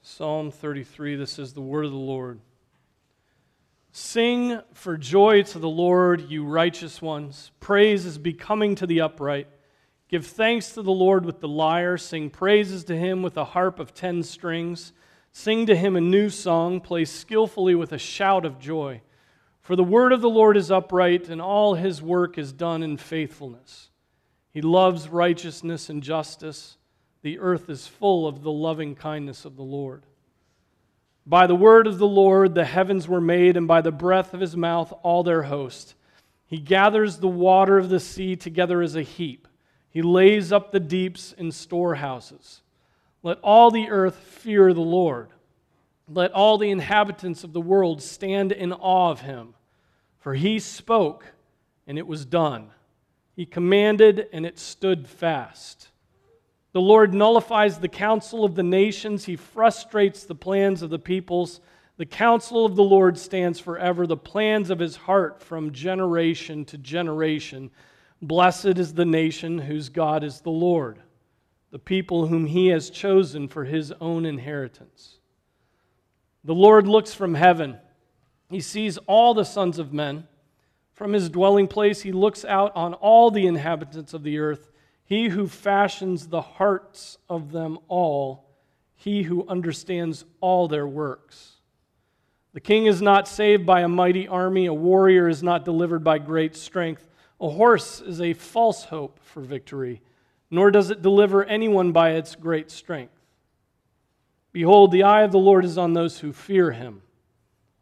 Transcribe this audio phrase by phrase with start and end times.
[0.00, 2.40] Psalm 33 This is the word of the Lord.
[3.90, 7.50] Sing for joy to the Lord, you righteous ones.
[7.60, 9.48] Praise is becoming to the upright.
[10.12, 11.96] Give thanks to the Lord with the lyre.
[11.96, 14.92] Sing praises to him with a harp of ten strings.
[15.32, 16.82] Sing to him a new song.
[16.82, 19.00] Play skillfully with a shout of joy.
[19.62, 22.98] For the word of the Lord is upright, and all his work is done in
[22.98, 23.88] faithfulness.
[24.52, 26.76] He loves righteousness and justice.
[27.22, 30.04] The earth is full of the loving kindness of the Lord.
[31.24, 34.40] By the word of the Lord the heavens were made, and by the breath of
[34.40, 35.94] his mouth all their host.
[36.44, 39.48] He gathers the water of the sea together as a heap.
[39.92, 42.62] He lays up the deeps in storehouses.
[43.22, 45.28] Let all the earth fear the Lord.
[46.08, 49.54] Let all the inhabitants of the world stand in awe of him.
[50.18, 51.26] For he spoke,
[51.86, 52.70] and it was done.
[53.36, 55.88] He commanded, and it stood fast.
[56.72, 61.60] The Lord nullifies the counsel of the nations, he frustrates the plans of the peoples.
[61.98, 66.78] The counsel of the Lord stands forever, the plans of his heart from generation to
[66.78, 67.70] generation.
[68.22, 71.02] Blessed is the nation whose God is the Lord,
[71.72, 75.18] the people whom he has chosen for his own inheritance.
[76.44, 77.78] The Lord looks from heaven.
[78.48, 80.28] He sees all the sons of men.
[80.92, 84.70] From his dwelling place, he looks out on all the inhabitants of the earth.
[85.04, 88.48] He who fashions the hearts of them all,
[88.94, 91.56] he who understands all their works.
[92.52, 96.18] The king is not saved by a mighty army, a warrior is not delivered by
[96.18, 97.08] great strength.
[97.42, 100.00] A horse is a false hope for victory,
[100.48, 103.18] nor does it deliver anyone by its great strength.
[104.52, 107.02] Behold, the eye of the Lord is on those who fear him,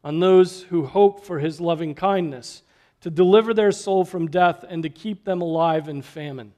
[0.03, 2.63] on those who hope for his loving kindness,
[3.03, 6.55] to deliver their soul from death and to keep them alive in famine.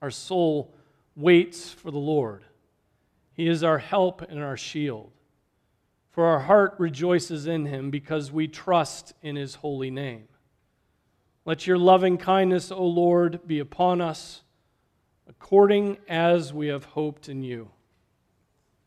[0.00, 0.72] Our soul
[1.16, 2.44] waits for the Lord.
[3.32, 5.10] He is our help and our shield.
[6.10, 10.28] For our heart rejoices in him because we trust in his holy name.
[11.46, 14.42] Let your loving kindness, O Lord, be upon us
[15.28, 17.70] according as we have hoped in you.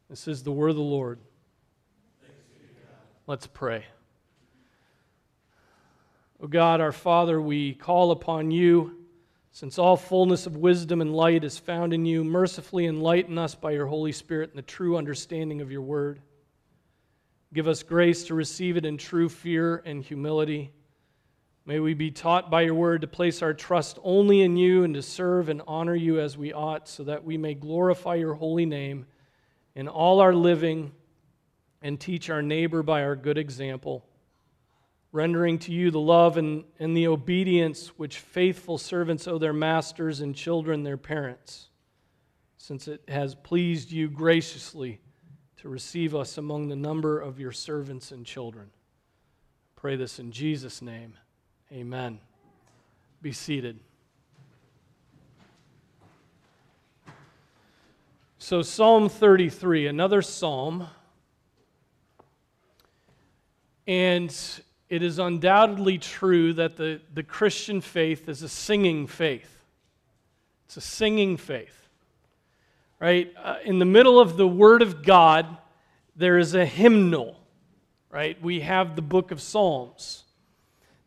[0.09, 1.19] This is the word of the Lord.
[3.27, 3.85] Let's pray.
[6.41, 9.05] O God, our Father, we call upon you.
[9.51, 13.71] Since all fullness of wisdom and light is found in you, mercifully enlighten us by
[13.71, 16.21] your Holy Spirit in the true understanding of your word.
[17.53, 20.71] Give us grace to receive it in true fear and humility
[21.67, 24.93] May we be taught by your word to place our trust only in you and
[24.93, 28.65] to serve and honor you as we ought, so that we may glorify your holy
[28.65, 29.05] name
[29.75, 30.93] in all our living
[31.81, 34.05] and teach our neighbor by our good example,
[35.11, 40.21] rendering to you the love and, and the obedience which faithful servants owe their masters
[40.21, 41.67] and children their parents,
[42.55, 45.01] since it has pleased you graciously
[45.57, 48.69] to receive us among the number of your servants and children.
[49.75, 51.15] pray this in Jesus' name.
[51.73, 52.19] Amen.
[53.21, 53.77] Be seated.
[58.37, 60.87] So, Psalm 33, another psalm.
[63.85, 64.33] And
[64.87, 69.53] it is undoubtedly true that the, the Christian faith is a singing faith.
[70.67, 71.89] It's a singing faith.
[72.97, 73.33] Right?
[73.43, 75.57] Uh, in the middle of the Word of God,
[76.15, 77.37] there is a hymnal.
[78.09, 78.41] Right?
[78.41, 80.23] We have the book of Psalms.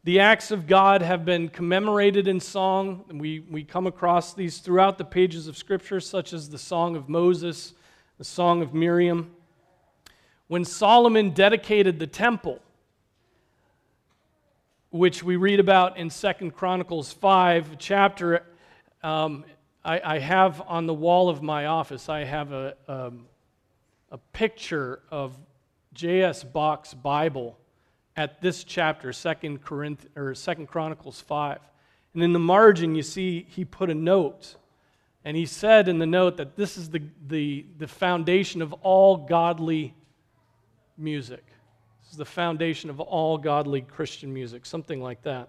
[0.02, 3.04] The acts of God have been commemorated in song.
[3.12, 7.10] We, we come across these throughout the pages of Scripture, such as the Song of
[7.10, 7.74] Moses,
[8.16, 9.30] the Song of Miriam.
[10.48, 12.62] When Solomon dedicated the temple,
[14.88, 18.46] which we read about in Second Chronicles 5, chapter,
[19.02, 19.44] um,
[19.84, 23.26] I, I, have on the wall of my office, I have a, um,
[24.10, 25.36] a picture of
[25.92, 26.42] J.S.
[26.42, 27.59] Bach's Bible
[28.20, 31.58] at this chapter, Second Corinth or Second Chronicles 5.
[32.12, 34.56] And in the margin, you see he put a note.
[35.24, 39.16] And he said in the note that this is the, the, the foundation of all
[39.16, 39.94] godly
[40.98, 41.42] music.
[42.02, 45.48] This is the foundation of all godly Christian music, something like that.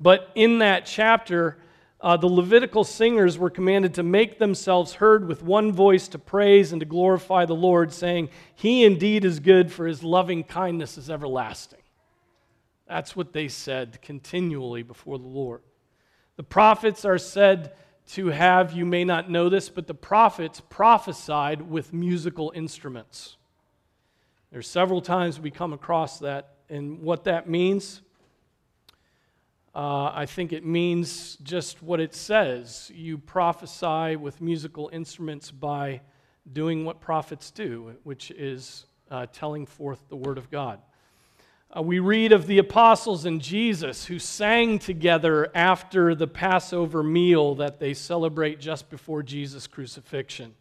[0.00, 1.58] But in that chapter,
[2.04, 6.70] uh, the Levitical singers were commanded to make themselves heard with one voice to praise
[6.70, 11.08] and to glorify the Lord, saying, He indeed is good, for his loving kindness is
[11.08, 11.80] everlasting.
[12.86, 15.62] That's what they said continually before the Lord.
[16.36, 17.72] The prophets are said
[18.08, 23.38] to have, you may not know this, but the prophets prophesied with musical instruments.
[24.52, 28.02] There's several times we come across that, and what that means,
[29.74, 32.92] uh, I think it means just what it says.
[32.94, 36.00] You prophesy with musical instruments by
[36.52, 40.80] doing what prophets do, which is uh, telling forth the word of God.
[41.76, 47.56] Uh, we read of the apostles and Jesus who sang together after the Passover meal
[47.56, 50.54] that they celebrate just before Jesus' crucifixion.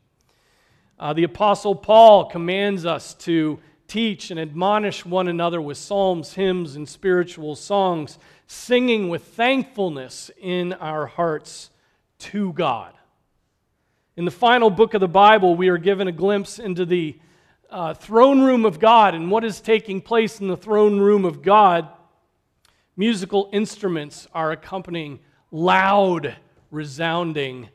[0.97, 6.75] Uh, the apostle Paul commands us to teach and admonish one another with psalms, hymns,
[6.75, 8.17] and spiritual songs,
[8.53, 11.71] singing with thankfulness in our hearts
[12.19, 12.93] to God.
[14.15, 17.19] In the final book of the Bible, we are given a glimpse into the
[17.69, 21.41] uh, throne room of God and what is taking place in the throne room of
[21.41, 21.89] God.
[22.95, 25.19] Musical instruments are accompanying
[25.51, 26.35] loud,
[26.69, 27.69] resounding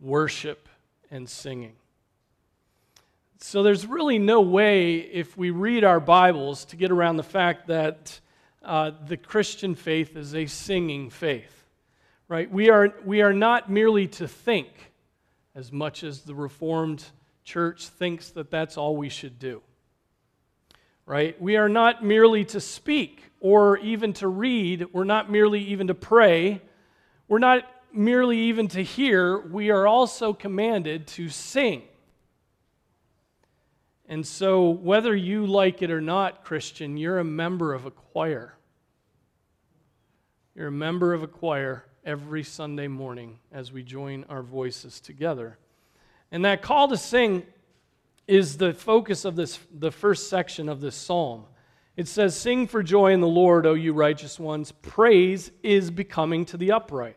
[0.00, 0.68] worship
[1.10, 1.74] and singing.
[3.38, 7.66] So there's really no way, if we read our Bibles, to get around the fact
[7.66, 8.20] that
[8.64, 11.64] uh, the Christian faith is a singing faith.
[12.28, 12.50] Right?
[12.50, 14.68] We are, we are not merely to think
[15.54, 17.04] as much as the Reformed
[17.44, 19.60] Church thinks that that's all we should do.
[21.04, 21.40] Right?
[21.40, 24.86] We are not merely to speak or even to read.
[24.92, 26.62] We're not merely even to pray.
[27.28, 29.38] We're not merely even to hear.
[29.38, 31.82] We are also commanded to sing.
[34.12, 38.58] And so, whether you like it or not, Christian, you're a member of a choir.
[40.54, 45.56] You're a member of a choir every Sunday morning as we join our voices together.
[46.30, 47.46] And that call to sing
[48.26, 51.46] is the focus of this, the first section of this psalm.
[51.96, 54.72] It says, Sing for joy in the Lord, O you righteous ones.
[54.72, 57.16] Praise is becoming to the upright.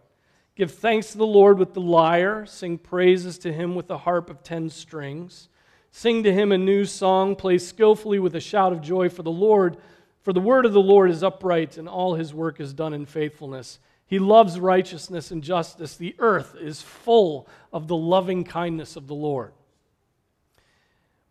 [0.56, 2.46] Give thanks to the Lord with the lyre.
[2.46, 5.50] Sing praises to him with the harp of ten strings.
[5.98, 9.32] Sing to him a new song, play skillfully with a shout of joy for the
[9.32, 9.78] Lord,
[10.24, 13.06] for the word of the Lord is upright, and all his work is done in
[13.06, 13.80] faithfulness.
[14.06, 15.96] He loves righteousness and justice.
[15.96, 19.54] The earth is full of the loving kindness of the Lord.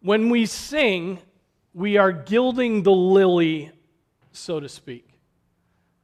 [0.00, 1.18] When we sing,
[1.74, 3.70] we are gilding the lily,
[4.32, 5.13] so to speak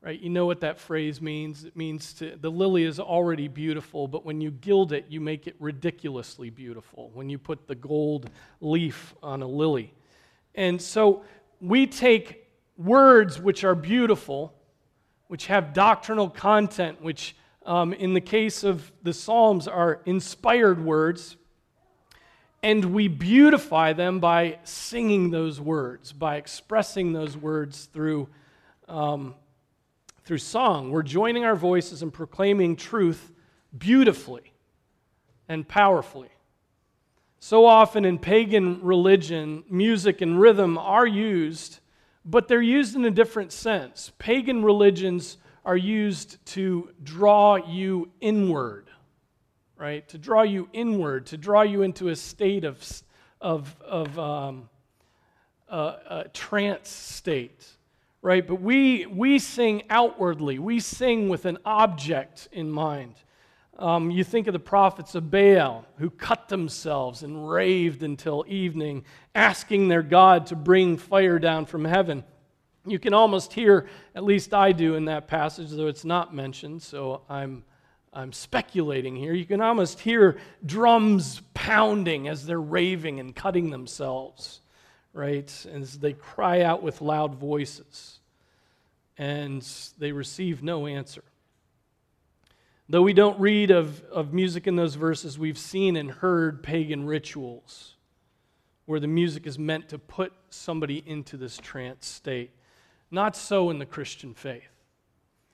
[0.02, 0.18] right?
[0.18, 1.64] You know what that phrase means?
[1.64, 5.46] It means to, the lily is already beautiful, but when you gild it, you make
[5.46, 8.30] it ridiculously beautiful when you put the gold
[8.60, 9.92] leaf on a lily.
[10.54, 11.22] And so
[11.60, 12.48] we take
[12.78, 14.54] words which are beautiful,
[15.28, 17.36] which have doctrinal content, which
[17.66, 21.36] um, in the case of the Psalms are inspired words,
[22.62, 28.28] and we beautify them by singing those words, by expressing those words through
[28.88, 29.34] um,
[30.24, 30.90] through song.
[30.90, 33.32] We're joining our voices and proclaiming truth
[33.76, 34.52] beautifully
[35.48, 36.30] and powerfully.
[37.38, 41.80] So often in pagan religion, music and rhythm are used,
[42.24, 44.12] but they're used in a different sense.
[44.18, 48.88] Pagan religions are used to draw you inward,
[49.78, 50.06] right?
[50.08, 53.02] To draw you inward, to draw you into a state of,
[53.40, 54.68] of, of um,
[55.68, 57.66] a, a trance state
[58.22, 58.46] right?
[58.46, 63.14] But we, we sing outwardly, we sing with an object in mind.
[63.78, 69.04] Um, you think of the prophets of Baal who cut themselves and raved until evening,
[69.34, 72.22] asking their God to bring fire down from heaven.
[72.86, 76.82] You can almost hear, at least I do in that passage, though it's not mentioned,
[76.82, 77.64] so I'm,
[78.12, 79.32] I'm speculating here.
[79.32, 84.60] You can almost hear drums pounding as they're raving and cutting themselves
[85.12, 85.66] right?
[85.72, 88.20] As they cry out with loud voices,
[89.18, 89.66] and
[89.98, 91.22] they receive no answer.
[92.88, 97.06] Though we don't read of, of music in those verses, we've seen and heard pagan
[97.06, 97.94] rituals
[98.86, 102.50] where the music is meant to put somebody into this trance state.
[103.10, 104.72] Not so in the Christian faith,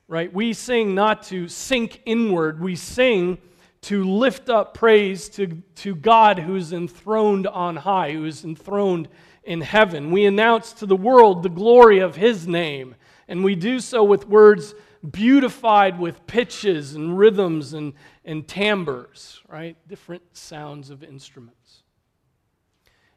[0.09, 0.33] right?
[0.33, 3.37] We sing not to sink inward, we sing
[3.83, 9.09] to lift up praise to, to God who's enthroned on high, who is enthroned
[9.47, 10.11] in heaven.
[10.11, 12.97] We announce to the world the glory of his name,
[13.29, 14.75] and we do so with words
[15.09, 19.77] beautified with pitches and rhythms and, and timbres, right?
[19.89, 21.83] Different sounds of instruments.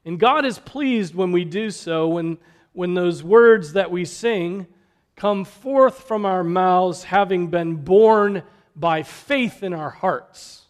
[0.05, 2.38] And God is pleased when we do so, when,
[2.74, 4.67] when those words that we sing
[5.15, 8.43] come forth from our mouths, having been born
[8.75, 10.68] by faith in our hearts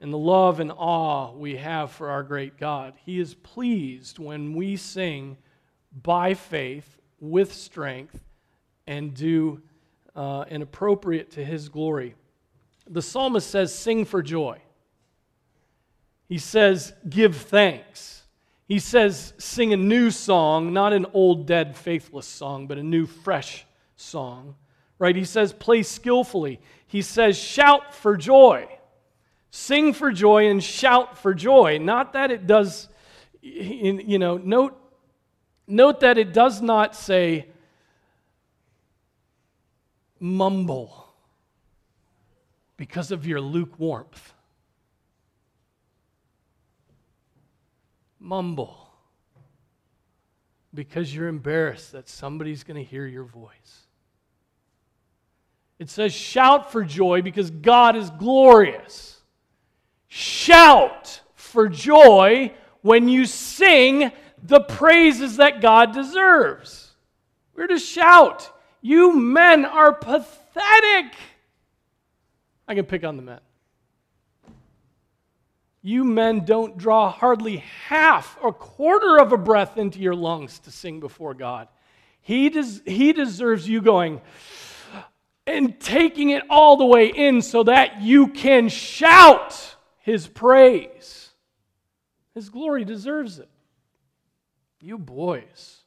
[0.00, 2.94] and the love and awe we have for our great God.
[3.04, 5.38] He is pleased when we sing
[6.02, 8.22] by faith with strength
[8.86, 9.62] and do
[10.14, 12.14] uh, and appropriate to His glory.
[12.88, 14.58] the psalmist says, Sing for joy.
[16.28, 18.22] He says, Give thanks.
[18.66, 23.06] He says, Sing a new song, not an old, dead, faithless song, but a new,
[23.06, 24.56] fresh song.
[24.98, 25.14] Right?
[25.14, 26.60] He says, Play skillfully.
[26.86, 28.68] He says, Shout for joy.
[29.58, 31.78] Sing for joy and shout for joy.
[31.78, 32.90] Not that it does,
[33.40, 34.78] you know, note,
[35.66, 37.46] note that it does not say,
[40.20, 41.08] mumble
[42.76, 44.34] because of your lukewarmth.
[48.20, 48.90] Mumble
[50.74, 53.86] because you're embarrassed that somebody's going to hear your voice.
[55.78, 59.14] It says, shout for joy because God is glorious.
[60.18, 64.10] Shout for joy when you sing
[64.42, 66.94] the praises that God deserves.
[67.54, 68.50] We're to shout.
[68.80, 71.12] You men are pathetic.
[72.66, 73.40] I can pick on the men.
[75.82, 80.70] You men don't draw hardly half or quarter of a breath into your lungs to
[80.70, 81.68] sing before God.
[82.22, 84.22] He, des- he deserves you going
[85.46, 89.75] and taking it all the way in so that you can shout
[90.06, 91.30] his praise.
[92.32, 93.48] His glory deserves it.
[94.80, 95.80] You boys,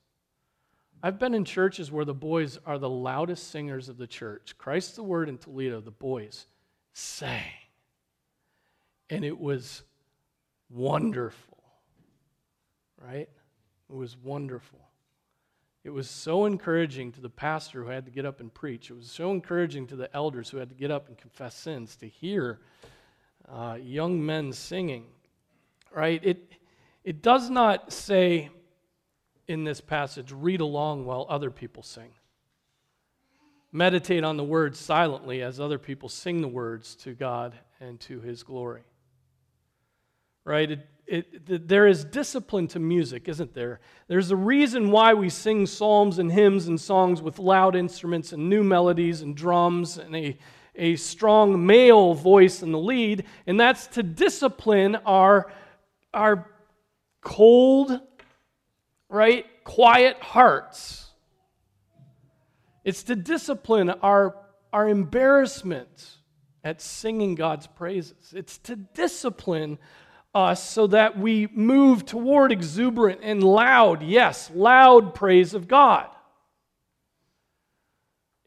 [1.01, 4.55] I've been in churches where the boys are the loudest singers of the church.
[4.57, 6.47] Christ the Word in Toledo, the boys
[6.91, 7.45] sang.
[9.09, 9.83] And it was
[10.69, 11.63] wonderful,
[13.01, 13.29] right?
[13.89, 14.81] It was wonderful.
[15.85, 18.89] It was so encouraging to the pastor who had to get up and preach.
[18.89, 21.95] It was so encouraging to the elders who had to get up and confess sins
[21.95, 22.59] to hear
[23.51, 25.05] uh, young men singing,
[25.93, 26.23] right?
[26.23, 26.53] It,
[27.03, 28.49] it does not say,
[29.47, 32.11] in this passage read along while other people sing.
[33.71, 38.19] Meditate on the words silently as other people sing the words to God and to
[38.19, 38.83] His glory.
[40.43, 40.71] Right?
[40.71, 43.79] It, it, there is discipline to music, isn't there?
[44.07, 48.49] There's a reason why we sing psalms and hymns and songs with loud instruments and
[48.49, 50.37] new melodies and drums and a,
[50.79, 55.51] a strong male voice in the lead, and that's to discipline our,
[56.13, 56.49] our
[57.21, 57.99] cold,
[59.09, 59.45] right?
[59.63, 61.05] Quiet hearts.
[62.83, 64.35] It's to discipline our,
[64.73, 66.17] our embarrassment
[66.63, 68.33] at singing God's praises.
[68.35, 69.77] It's to discipline
[70.33, 76.07] us so that we move toward exuberant and loud, yes, loud praise of God.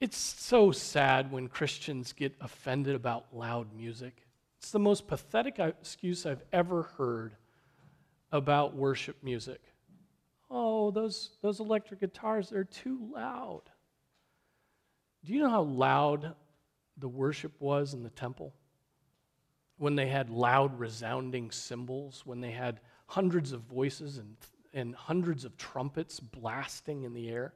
[0.03, 4.27] It's so sad when Christians get offended about loud music.
[4.59, 7.37] It's the most pathetic excuse I've ever heard
[8.33, 9.61] about worship music.
[10.51, 13.63] Oh, those, those electric guitars, they're too loud.
[15.25, 16.35] Do you know how loud
[16.99, 18.53] the worship was in the temple?
[19.79, 24.37] When they had loud, resounding cymbals, when they had hundreds of voices and,
[24.75, 27.55] and hundreds of trumpets blasting in the air.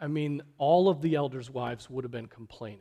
[0.00, 2.78] I mean, all of the elders' wives would have been complaining.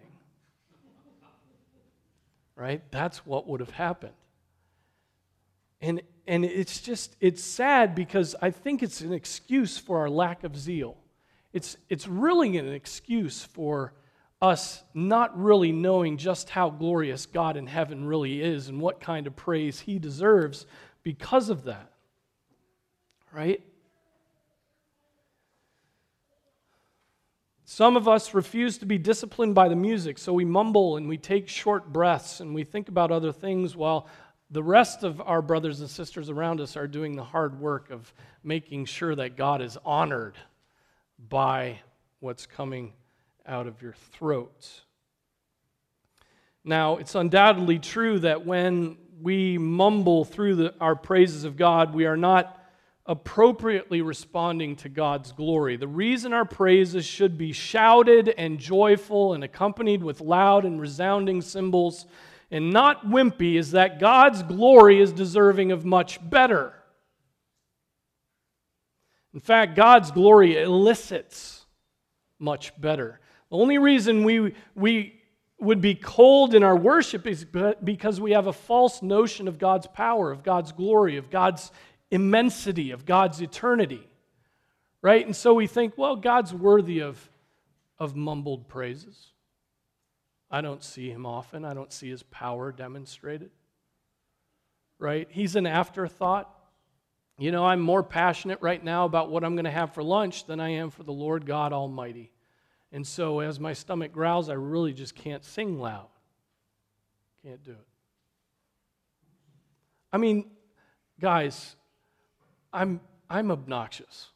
[2.55, 2.83] Right?
[2.91, 4.13] That's what would have happened.
[5.81, 10.43] And, and it's just, it's sad because I think it's an excuse for our lack
[10.43, 10.97] of zeal.
[11.53, 13.93] It's, it's really an excuse for
[14.41, 19.27] us not really knowing just how glorious God in heaven really is and what kind
[19.27, 20.65] of praise He deserves
[21.03, 21.91] because of that.
[23.31, 23.63] Right?
[27.73, 31.15] Some of us refuse to be disciplined by the music, so we mumble and we
[31.15, 34.09] take short breaths and we think about other things while
[34.49, 38.13] the rest of our brothers and sisters around us are doing the hard work of
[38.43, 40.35] making sure that God is honored
[41.29, 41.79] by
[42.19, 42.91] what's coming
[43.45, 44.81] out of your throat.
[46.65, 52.05] Now, it's undoubtedly true that when we mumble through the, our praises of God, we
[52.05, 52.60] are not
[53.11, 55.75] appropriately responding to God's glory.
[55.75, 61.41] The reason our praises should be shouted and joyful and accompanied with loud and resounding
[61.41, 62.05] cymbals
[62.51, 66.73] and not wimpy is that God's glory is deserving of much better.
[69.33, 71.65] In fact, God's glory elicits
[72.39, 73.19] much better.
[73.49, 75.19] The only reason we, we
[75.59, 77.45] would be cold in our worship is
[77.83, 81.73] because we have a false notion of God's power, of God's glory, of God's
[82.11, 84.07] immensity, of God's eternity.
[85.01, 85.25] Right?
[85.25, 87.29] And so we think, well, God's worthy of,
[87.97, 89.31] of mumbled praises.
[90.51, 91.65] I don't see him often.
[91.65, 93.49] I don't see his power demonstrated.
[94.99, 95.27] Right?
[95.31, 96.53] He's an afterthought.
[97.39, 100.45] You know, I'm more passionate right now about what I'm going to have for lunch
[100.45, 102.31] than I am for the Lord God Almighty.
[102.91, 106.09] And so as my stomach growls, I really just can't sing loud.
[107.43, 107.87] Can't do it.
[110.13, 110.51] I mean,
[111.19, 111.75] guys,
[112.73, 114.29] I'm, I'm obnoxious.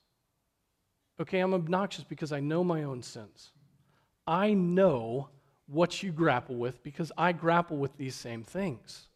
[1.20, 3.52] Okay, I'm obnoxious because I know my own sins.
[4.28, 5.30] I know
[5.68, 9.08] what you grapple with because I grapple with these same things,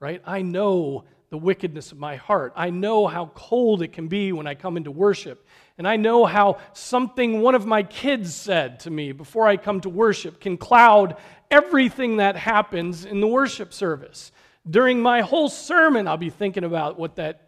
[0.00, 0.20] right?
[0.26, 2.52] I know the wickedness of my heart.
[2.54, 5.46] I know how cold it can be when I come into worship.
[5.78, 9.80] And I know how something one of my kids said to me before I come
[9.80, 11.16] to worship can cloud
[11.50, 14.30] everything that happens in the worship service.
[14.68, 17.43] During my whole sermon, I'll be thinking about what that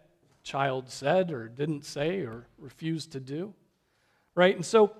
[0.47, 3.53] child said or didn't say or refused to do.
[4.33, 4.55] Right?
[4.55, 4.93] And so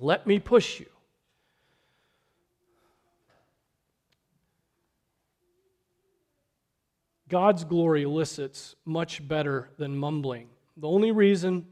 [0.00, 0.86] let me push you.
[7.28, 10.48] God's glory elicits much better than mumbling.
[10.76, 11.66] The only reason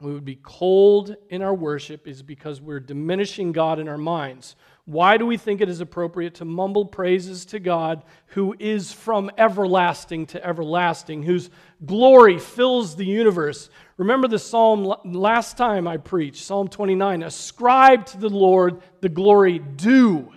[0.00, 4.56] we would be cold in our worship is because we're diminishing God in our minds.
[4.86, 9.30] Why do we think it is appropriate to mumble praises to God who is from
[9.38, 11.48] everlasting to everlasting, whose
[11.86, 13.70] glory fills the universe?
[13.96, 19.58] Remember the psalm last time I preached, Psalm 29 Ascribe to the Lord the glory
[19.58, 20.32] due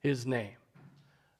[0.00, 0.56] his name.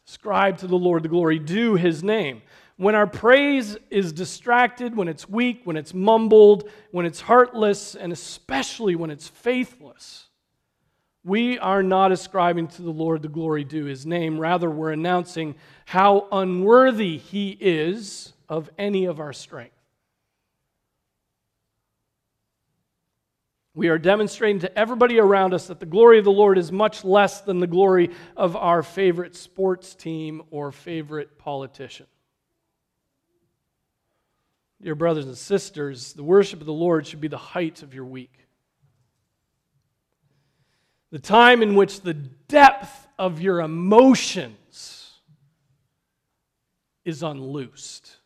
[0.07, 2.43] Ascribe to the Lord the glory due his name.
[2.77, 8.13] When our praise is distracted, when it's weak, when it's mumbled, when it's heartless, and
[8.13, 10.29] especially when it's faithless,
[11.25, 14.39] we are not ascribing to the Lord the glory due his name.
[14.39, 19.73] Rather, we're announcing how unworthy he is of any of our strength.
[23.75, 27.05] We are demonstrating to everybody around us that the glory of the Lord is much
[27.05, 32.07] less than the glory of our favorite sports team or favorite politician.
[34.81, 38.07] Dear brothers and sisters, the worship of the Lord should be the height of your
[38.07, 38.47] week
[41.11, 45.15] the time in which the depth of your emotions
[47.05, 48.17] is unloosed,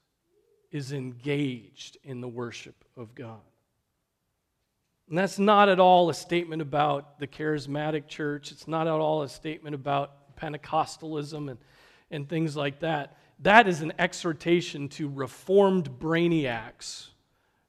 [0.71, 3.41] is engaged in the worship of God.
[5.09, 8.52] And that's not at all a statement about the charismatic church.
[8.52, 11.59] It's not at all a statement about Pentecostalism and,
[12.11, 13.19] and things like that.
[13.41, 17.09] That is an exhortation to reformed brainiacs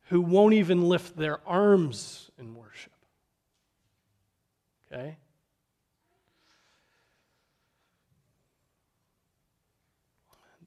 [0.10, 2.92] who won't even lift their arms in worship.
[4.92, 5.18] Okay?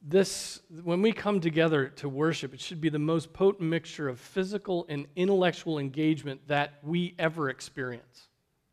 [0.06, 4.20] This, when we come together to worship, it should be the most potent mixture of
[4.20, 8.28] physical and intellectual engagement that we ever experience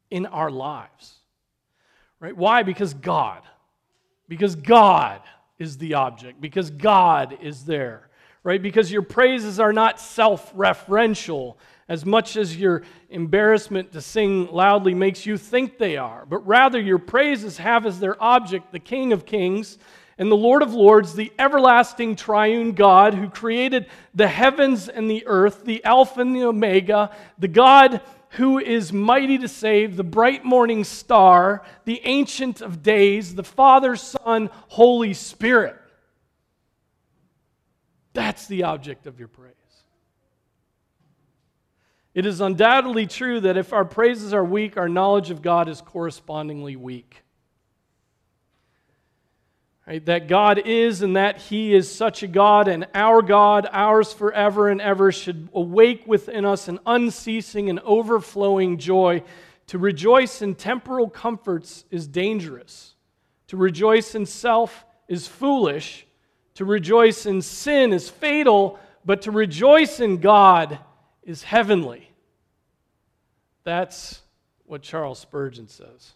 [0.09, 1.15] in our lives.
[2.19, 2.35] Right?
[2.35, 2.63] Why?
[2.63, 3.43] Because God.
[4.27, 5.21] Because God
[5.57, 6.41] is the object.
[6.41, 8.09] Because God is there.
[8.43, 8.61] Right?
[8.61, 11.55] Because your praises are not self referential,
[11.91, 16.79] as much as your embarrassment to sing loudly makes you think they are, but rather
[16.79, 19.77] your praises have as their object the King of Kings
[20.21, 25.25] and the Lord of Lords, the everlasting triune God who created the heavens and the
[25.25, 30.45] earth, the Alpha and the Omega, the God who is mighty to save, the bright
[30.45, 35.75] morning star, the Ancient of Days, the Father, Son, Holy Spirit.
[38.13, 39.55] That's the object of your praise.
[42.13, 45.81] It is undoubtedly true that if our praises are weak, our knowledge of God is
[45.81, 47.23] correspondingly weak.
[49.91, 50.05] Right?
[50.05, 54.69] That God is and that He is such a God, and our God, ours forever
[54.69, 59.21] and ever, should awake within us an unceasing and overflowing joy.
[59.67, 62.95] To rejoice in temporal comforts is dangerous.
[63.47, 66.07] To rejoice in self is foolish.
[66.53, 68.79] To rejoice in sin is fatal.
[69.03, 70.79] But to rejoice in God
[71.21, 72.09] is heavenly.
[73.65, 74.21] That's
[74.63, 76.13] what Charles Spurgeon says.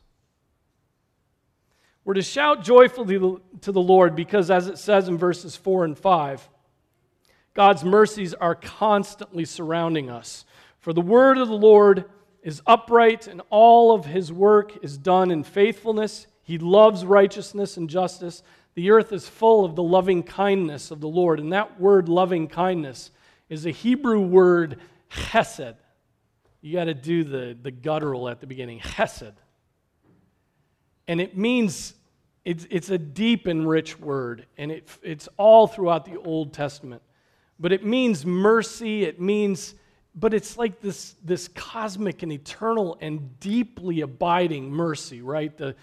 [2.05, 3.17] We're to shout joyfully
[3.61, 6.47] to the Lord because, as it says in verses 4 and 5,
[7.55, 10.45] God's mercies are constantly surrounding us.
[10.79, 12.05] For the word of the Lord
[12.43, 16.27] is upright, and all of his work is done in faithfulness.
[16.43, 18.43] He loves righteousness and justice.
[18.75, 21.39] The earth is full of the loving kindness of the Lord.
[21.39, 23.09] And that word, loving kindness,
[23.49, 25.75] is a Hebrew word chesed.
[26.61, 29.33] You got to do the, the guttural at the beginning, chesed.
[31.07, 31.93] And it means,
[32.43, 37.01] it's, it's a deep and rich word, and it, it's all throughout the Old Testament.
[37.59, 39.75] But it means mercy, it means,
[40.13, 45.55] but it's like this, this cosmic and eternal and deeply abiding mercy, right?
[45.55, 45.75] The,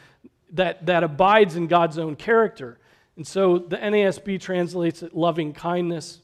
[0.52, 2.78] that, that abides in God's own character.
[3.16, 6.20] And so the NASB translates it loving kindness.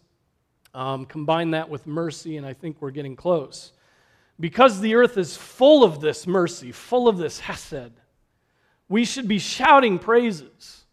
[0.75, 3.73] Um, combine that with mercy, and I think we're getting close.
[4.39, 7.93] Because the earth is full of this mercy, full of this hesed,
[8.89, 10.85] we should be shouting praises.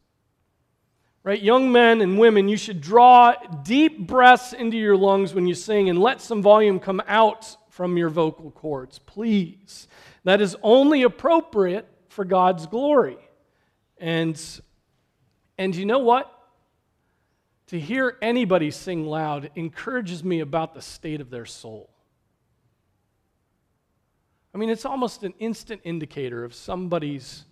[1.24, 1.42] Right?
[1.42, 5.90] Young men and women, you should draw deep breaths into your lungs when you sing
[5.90, 9.88] and let some volume come out from your vocal cords, please.
[10.24, 13.18] That is only appropriate for God's glory.
[13.98, 14.40] And,
[15.58, 16.32] and you know what?
[17.68, 21.90] To hear anybody sing loud encourages me about the state of their soul.
[24.54, 27.46] I mean, it's almost an instant indicator of somebody's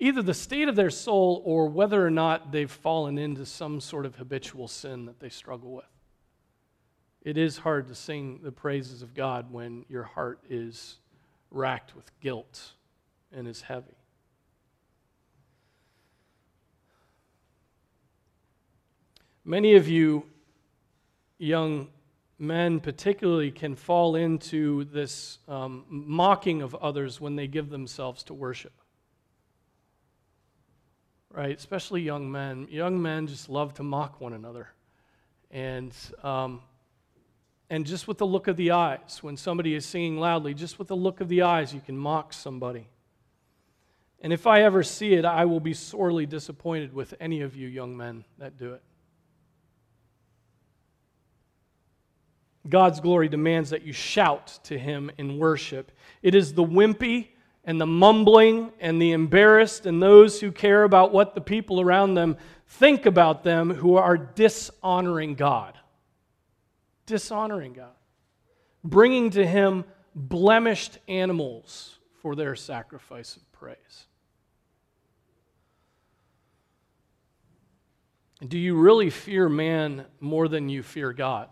[0.00, 4.06] either the state of their soul or whether or not they've fallen into some sort
[4.06, 5.84] of habitual sin that they struggle with.
[7.22, 10.98] It is hard to sing the praises of God when your heart is
[11.50, 12.72] racked with guilt
[13.32, 13.96] and is heavy.
[19.44, 20.24] Many of you
[21.38, 21.88] young
[22.38, 28.34] men, particularly, can fall into this um, mocking of others when they give themselves to
[28.34, 28.72] worship
[31.30, 31.56] right?
[31.56, 32.66] Especially young men.
[32.70, 34.68] Young men just love to mock one another.
[35.50, 36.62] And, um,
[37.70, 40.88] and just with the look of the eyes, when somebody is singing loudly, just with
[40.88, 42.88] the look of the eyes, you can mock somebody.
[44.20, 47.68] And if I ever see it, I will be sorely disappointed with any of you
[47.68, 48.82] young men that do it.
[52.68, 55.92] God's glory demands that you shout to Him in worship.
[56.22, 57.28] It is the wimpy,
[57.68, 62.14] and the mumbling and the embarrassed and those who care about what the people around
[62.14, 62.34] them
[62.66, 65.76] think about them who are dishonoring God.
[67.04, 67.92] Dishonoring God.
[68.82, 74.06] Bringing to Him blemished animals for their sacrifice of praise.
[78.40, 81.50] Do you really fear man more than you fear God?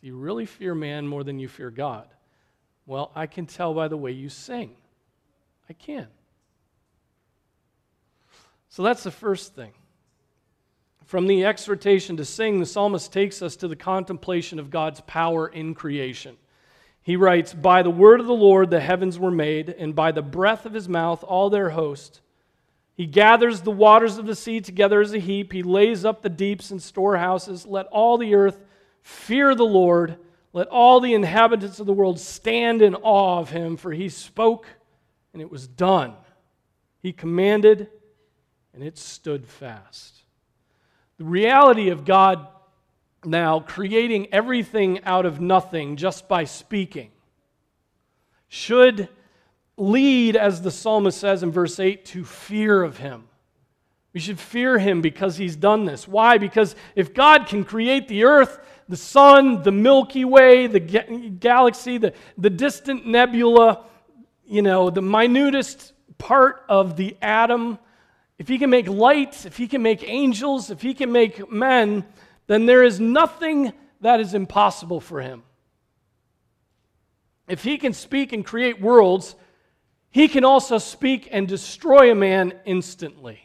[0.00, 2.08] Do you really fear man more than you fear God?
[2.86, 4.74] Well, I can tell by the way you sing.
[5.72, 6.06] I can.
[8.68, 9.72] So that's the first thing.
[11.06, 15.48] From the exhortation to sing, the psalmist takes us to the contemplation of God's power
[15.48, 16.36] in creation.
[17.00, 20.20] He writes, By the word of the Lord the heavens were made, and by the
[20.20, 22.20] breath of his mouth all their host.
[22.94, 25.54] He gathers the waters of the sea together as a heap.
[25.54, 27.64] He lays up the deeps in storehouses.
[27.64, 28.60] Let all the earth
[29.00, 30.18] fear the Lord.
[30.52, 34.66] Let all the inhabitants of the world stand in awe of him, for he spoke
[35.32, 36.14] and it was done.
[37.00, 37.88] He commanded,
[38.74, 40.22] and it stood fast.
[41.18, 42.46] The reality of God
[43.24, 47.10] now creating everything out of nothing just by speaking
[48.48, 49.08] should
[49.76, 53.24] lead, as the psalmist says in verse 8, to fear of him.
[54.12, 56.06] We should fear him because he's done this.
[56.06, 56.36] Why?
[56.36, 62.12] Because if God can create the earth, the sun, the Milky Way, the galaxy, the,
[62.36, 63.86] the distant nebula,
[64.46, 67.78] you know, the minutest part of the atom,
[68.38, 72.04] if he can make light, if he can make angels, if he can make men,
[72.46, 75.42] then there is nothing that is impossible for him.
[77.48, 79.34] If he can speak and create worlds,
[80.10, 83.41] he can also speak and destroy a man instantly.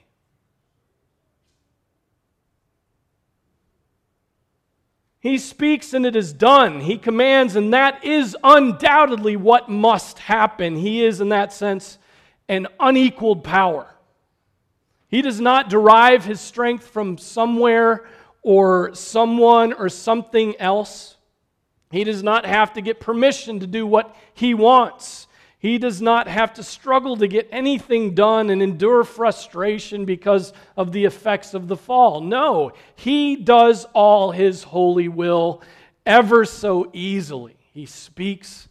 [5.28, 6.80] He speaks and it is done.
[6.80, 10.78] He commands, and that is undoubtedly what must happen.
[10.78, 11.98] He is, in that sense,
[12.48, 13.94] an unequaled power.
[15.10, 18.06] He does not derive his strength from somewhere
[18.42, 21.18] or someone or something else.
[21.92, 25.27] He does not have to get permission to do what he wants.
[25.68, 30.94] He does not have to struggle to get anything done and endure frustration because of
[30.94, 32.22] the effects of the fall.
[32.22, 35.62] No, he does all his holy will
[36.06, 37.58] ever so easily.
[37.74, 38.70] He speaks,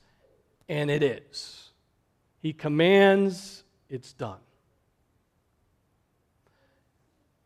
[0.71, 1.69] and it is.
[2.41, 4.41] He commands, it's done.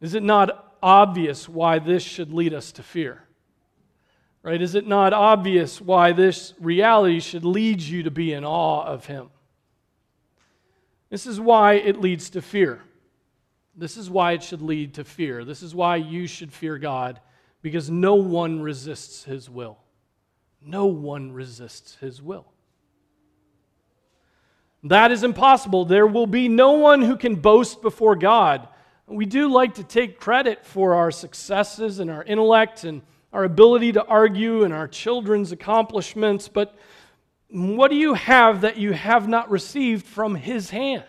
[0.00, 3.24] Is it not obvious why this should lead us to fear?
[4.44, 4.62] Right?
[4.62, 9.06] Is it not obvious why this reality should lead you to be in awe of
[9.06, 9.30] Him?
[11.10, 12.80] This is why it leads to fear.
[13.76, 15.44] This is why it should lead to fear.
[15.44, 17.20] This is why you should fear God,
[17.62, 19.78] because no one resists His will.
[20.62, 22.46] No one resists His will.
[24.84, 25.84] That is impossible.
[25.84, 28.68] There will be no one who can boast before God.
[29.06, 33.92] We do like to take credit for our successes and our intellect and our ability
[33.92, 36.76] to argue and our children's accomplishments, but
[37.50, 41.04] what do you have that you have not received from His hand?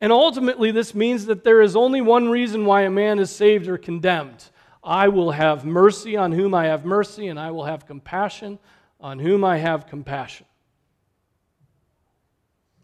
[0.00, 3.68] And ultimately, this means that there is only one reason why a man is saved
[3.68, 4.44] or condemned.
[4.82, 8.58] I will have mercy on whom I have mercy, and I will have compassion
[9.00, 10.46] on whom I have compassion.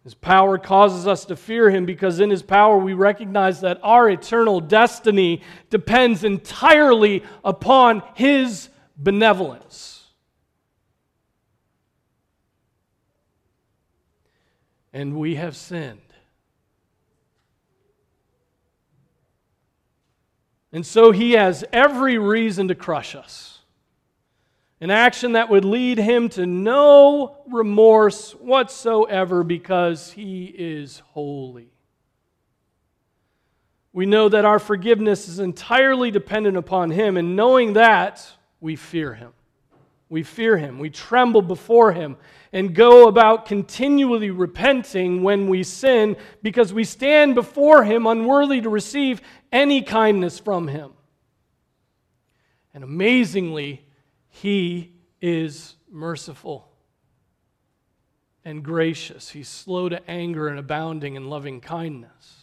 [0.04, 4.08] His power causes us to fear him because in his power we recognize that our
[4.08, 9.97] eternal destiny depends entirely upon his benevolence.
[14.98, 16.00] And we have sinned.
[20.72, 23.60] And so he has every reason to crush us
[24.80, 31.70] an action that would lead him to no remorse whatsoever because he is holy.
[33.92, 38.26] We know that our forgiveness is entirely dependent upon him, and knowing that,
[38.60, 39.32] we fear him.
[40.08, 40.78] We fear him.
[40.78, 42.16] We tremble before him
[42.52, 48.70] and go about continually repenting when we sin because we stand before him unworthy to
[48.70, 49.20] receive
[49.52, 50.92] any kindness from him.
[52.72, 53.84] And amazingly,
[54.28, 56.68] he is merciful
[58.44, 59.30] and gracious.
[59.30, 62.37] He's slow to anger and abounding in loving kindness.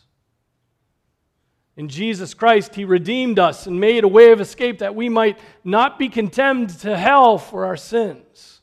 [1.77, 5.37] In Jesus Christ, He redeemed us and made a way of escape that we might
[5.63, 8.61] not be condemned to hell for our sins.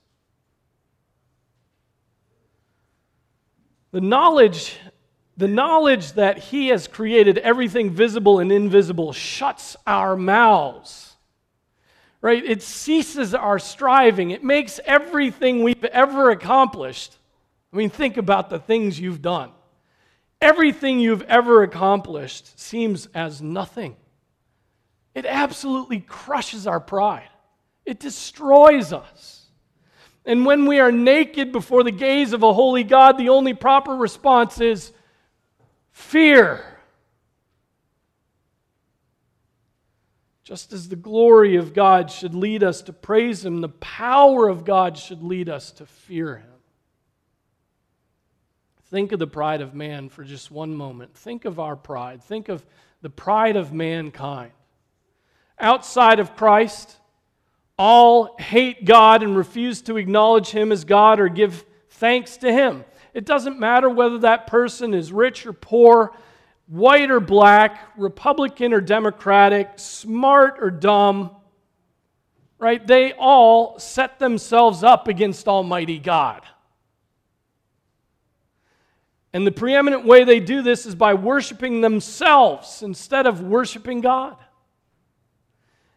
[3.91, 4.79] The knowledge,
[5.37, 11.13] the knowledge that He has created everything visible and invisible shuts our mouths
[12.23, 12.45] right?
[12.45, 14.31] It ceases our striving.
[14.31, 17.19] It makes everything we've ever accomplished.
[17.73, 19.51] I mean, think about the things you've done.
[20.43, 23.95] Everything you've ever accomplished seems as nothing.
[25.15, 27.31] It absolutely crushes our pride,
[27.87, 29.39] it destroys us.
[30.25, 33.95] And when we are naked before the gaze of a holy God, the only proper
[33.95, 34.93] response is
[35.91, 36.65] fear.
[40.45, 44.65] Just as the glory of God should lead us to praise Him, the power of
[44.65, 46.52] God should lead us to fear Him.
[48.93, 51.15] Think of the pride of man for just one moment.
[51.15, 52.23] Think of our pride.
[52.23, 52.63] Think of
[53.01, 54.53] the pride of mankind.
[55.59, 56.99] Outside of Christ,
[57.79, 62.85] all hate God and refuse to acknowledge Him as God or give thanks to Him.
[63.15, 66.15] It doesn't matter whether that person is rich or poor,
[66.67, 71.31] white or black, Republican or Democratic, smart or dumb,
[72.59, 72.87] right?
[72.87, 76.43] They all set themselves up against Almighty God.
[79.33, 84.37] And the preeminent way they do this is by worshiping themselves instead of worshiping God.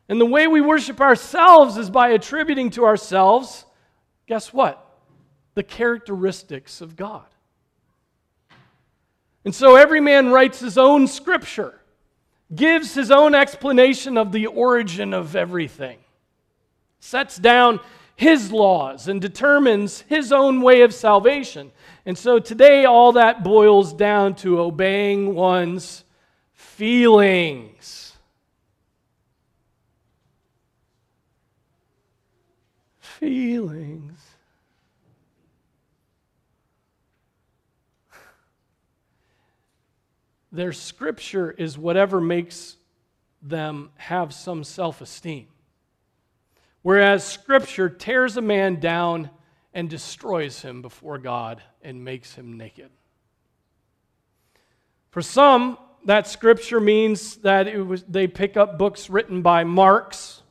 [0.07, 3.65] And the way we worship ourselves is by attributing to ourselves,
[4.27, 4.81] guess what?
[5.55, 7.25] The characteristics of God.
[9.43, 11.81] And so every man writes his own scripture,
[12.53, 15.99] gives his own explanation of the origin of everything,
[16.99, 17.79] sets down
[18.15, 21.71] his laws, and determines his own way of salvation.
[22.05, 26.03] And so today, all that boils down to obeying one's
[26.53, 28.15] feelings.
[32.99, 34.21] Feelings.
[40.51, 42.77] Their scripture is whatever makes
[43.41, 45.47] them have some self esteem.
[46.83, 49.31] Whereas scripture tears a man down
[49.73, 52.89] and destroys him before God and makes him naked.
[55.11, 60.41] For some, that scripture means that it was, they pick up books written by Marx,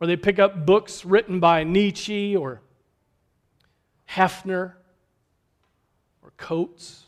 [0.00, 2.62] or they pick up books written by Nietzsche or
[4.08, 4.74] Hefner
[6.22, 7.04] or Coates,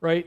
[0.00, 0.26] right?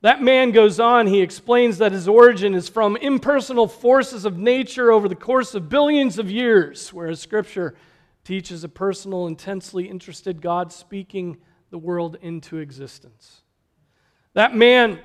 [0.00, 4.90] That man goes on, he explains that his origin is from impersonal forces of nature
[4.90, 7.76] over the course of billions of years, whereas Scripture
[8.24, 11.38] teaches a personal, intensely interested God speaking
[11.70, 13.42] the world into existence.
[14.34, 15.00] That man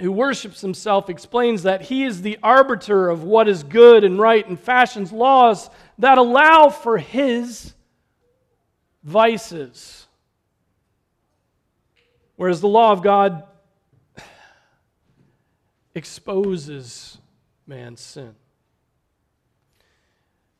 [0.00, 4.46] who worships himself explains that he is the arbiter of what is good and right
[4.48, 7.74] and fashions laws that allow for his
[9.04, 10.06] vices.
[12.36, 13.44] Whereas the law of God
[15.94, 17.18] exposes
[17.66, 18.34] man's sin.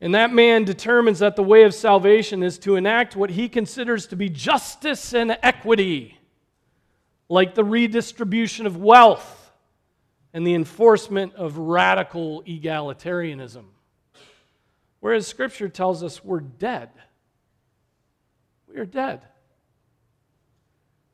[0.02, 4.08] And that man determines that the way of salvation is to enact what he considers
[4.08, 6.18] to be justice and equity,
[7.28, 9.52] like the redistribution of wealth
[10.34, 13.62] and the enforcement of radical egalitarianism.
[14.98, 16.90] Whereas Scripture tells us we're dead.
[18.66, 19.20] We are dead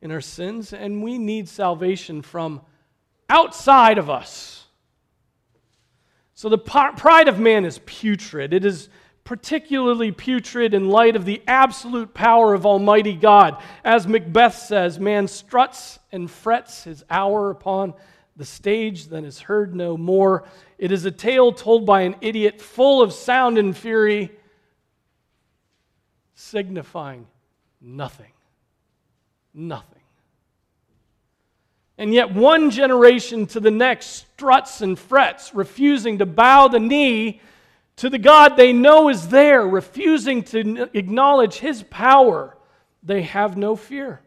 [0.01, 2.61] in our sins, and we need salvation from
[3.29, 4.58] outside of us.
[6.39, 8.53] So the pride of man is putrid.
[8.53, 8.87] It is
[9.25, 13.61] particularly putrid in light of the absolute power of Almighty God.
[13.83, 17.93] As Macbeth says, man struts and frets his hour upon
[18.37, 20.47] the stage, then is heard no more.
[20.77, 24.31] It is a tale told by an idiot, full of sound and fury,
[26.35, 27.27] signifying
[27.81, 28.31] nothing.
[29.53, 29.98] Nothing.
[31.99, 37.41] And yet, one generation to the next struts and frets, refusing to bow the knee
[37.97, 42.55] to the God they know is there, refusing to acknowledge his power.
[43.03, 44.21] They have no fear.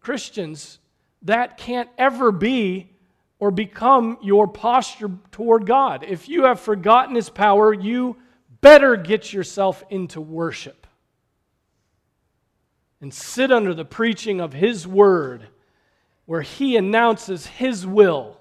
[0.00, 0.78] Christians,
[1.20, 2.90] that can't ever be
[3.38, 6.02] or become your posture toward God.
[6.02, 8.16] If you have forgotten his power, you
[8.62, 10.86] better get yourself into worship
[13.02, 15.48] and sit under the preaching of his word
[16.26, 18.40] where he announces his will.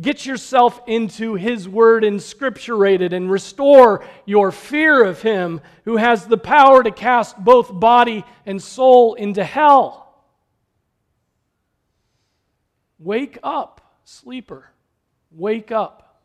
[0.00, 6.36] Get yourself into his word inscripturated and restore your fear of him who has the
[6.36, 10.02] power to cast both body and soul into hell.
[12.98, 14.70] Wake up, sleeper.
[15.30, 16.20] Wake up.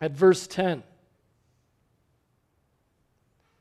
[0.00, 0.84] At verse 10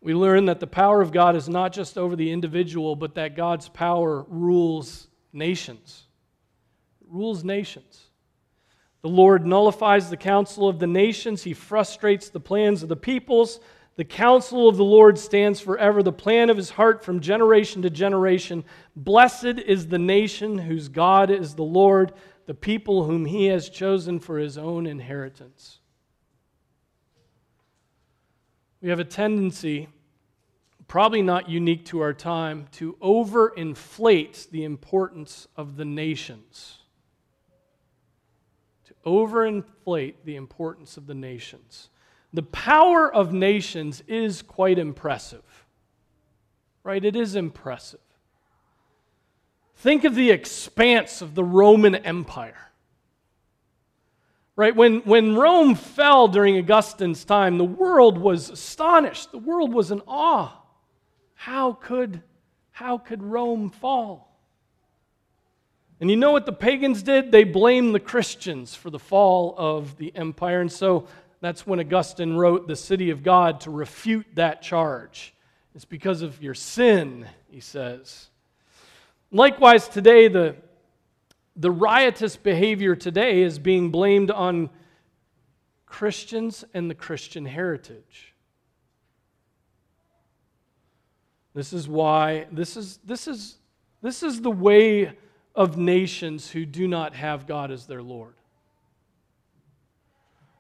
[0.02, 3.36] we learn that the power of God is not just over the individual, but that
[3.36, 6.08] God's power rules nations.
[7.02, 8.08] It rules nations.
[9.04, 13.60] The Lord nullifies the counsel of the nations, He frustrates the plans of the peoples.
[13.98, 17.90] The counsel of the Lord stands forever, the plan of His heart from generation to
[17.90, 18.64] generation.
[18.96, 22.14] Blessed is the nation whose God is the Lord,
[22.48, 25.81] the people whom He has chosen for His own inheritance.
[28.82, 29.90] We have a tendency,
[30.88, 36.80] probably not unique to our time, to overinflate the importance of the nations.
[38.86, 41.90] To overinflate the importance of the nations.
[42.34, 45.66] The power of nations is quite impressive,
[46.84, 47.04] right?
[47.04, 48.00] It is impressive.
[49.76, 52.71] Think of the expanse of the Roman Empire.
[54.62, 54.76] Right?
[54.76, 59.32] When, when Rome fell during Augustine's time, the world was astonished.
[59.32, 60.56] The world was in awe.
[61.34, 62.22] How could,
[62.70, 64.38] how could Rome fall?
[66.00, 67.32] And you know what the pagans did?
[67.32, 70.62] They blamed the Christians for the fall of the empire.
[70.62, 71.08] And so
[71.40, 75.34] that's when Augustine wrote The City of God to refute that charge.
[75.74, 78.28] It's because of your sin, he says.
[79.32, 80.56] Likewise, today, the
[81.56, 84.70] the riotous behavior today is being blamed on
[85.86, 88.34] Christians and the Christian heritage.
[91.54, 93.58] This is why, this is, this is,
[94.02, 95.12] this is the way
[95.54, 98.36] of nations who do not have God as their Lord.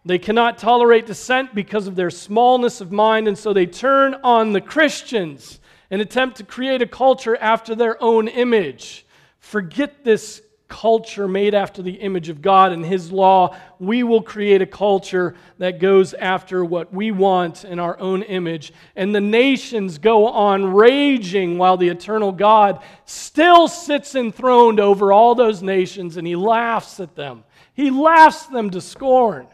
[0.04, 4.51] They cannot tolerate dissent because of their smallness of mind, and so they turn on
[4.51, 9.06] the Christians and attempt to create a culture after their own image.
[9.39, 10.41] Forget this
[10.72, 15.36] culture made after the image of God and His law, we will create a culture
[15.58, 18.72] that goes after what we want in our own image.
[18.96, 25.36] And the nations go on raging while the eternal God still sits enthroned over all
[25.36, 27.44] those nations and He laughs at them.
[27.74, 29.48] He laughs them to scorn.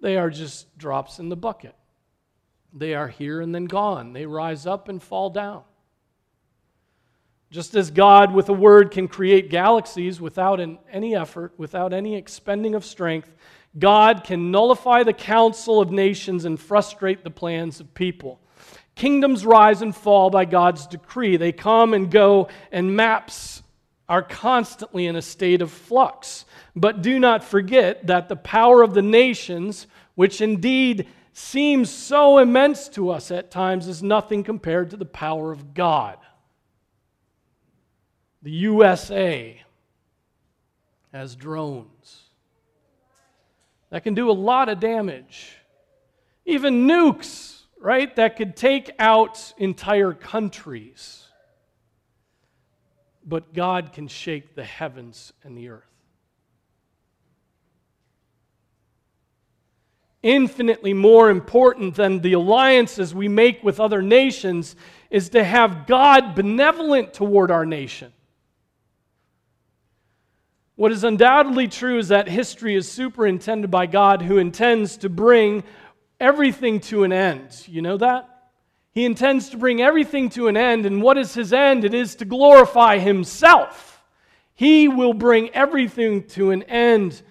[0.00, 1.74] They are just drops in the bucket.
[2.72, 4.12] They are here and then gone.
[4.12, 5.64] They rise up and fall down.
[7.52, 12.16] Just as God, with a word, can create galaxies without an, any effort, without any
[12.16, 13.30] expending of strength,
[13.78, 18.40] God can nullify the counsel of nations and frustrate the plans of people.
[18.94, 21.36] Kingdoms rise and fall by God's decree.
[21.36, 23.62] They come and go, and maps
[24.08, 26.46] are constantly in a state of flux.
[26.74, 32.88] But do not forget that the power of the nations, which indeed seems so immense
[32.90, 36.16] to us at times, is nothing compared to the power of God.
[38.42, 39.60] The USA
[41.12, 42.22] has drones
[43.90, 45.54] that can do a lot of damage.
[46.46, 51.26] Even nukes, right, that could take out entire countries.
[53.24, 55.84] But God can shake the heavens and the earth.
[60.22, 64.74] Infinitely more important than the alliances we make with other nations
[65.10, 68.12] is to have God benevolent toward our nation.
[70.82, 75.62] What is undoubtedly true is that history is superintended by God who intends to bring
[76.18, 77.68] everything to an end.
[77.68, 78.28] You know that?
[78.90, 81.84] He intends to bring everything to an end, and what is his end?
[81.84, 84.02] It is to glorify himself.
[84.56, 87.22] He will bring everything to an end.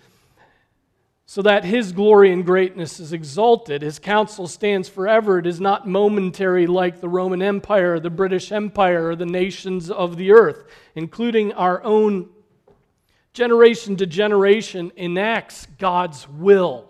[1.26, 3.82] so that his glory and greatness is exalted.
[3.82, 5.40] His counsel stands forever.
[5.40, 10.16] It is not momentary like the Roman Empire, the British Empire, or the nations of
[10.16, 10.64] the earth,
[10.96, 12.30] including our own
[13.34, 16.90] generation to generation, enacts God's will.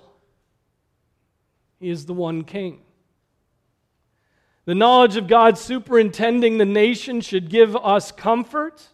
[1.80, 2.82] He is the one king.
[4.66, 8.88] The knowledge of God superintending the nation should give us comfort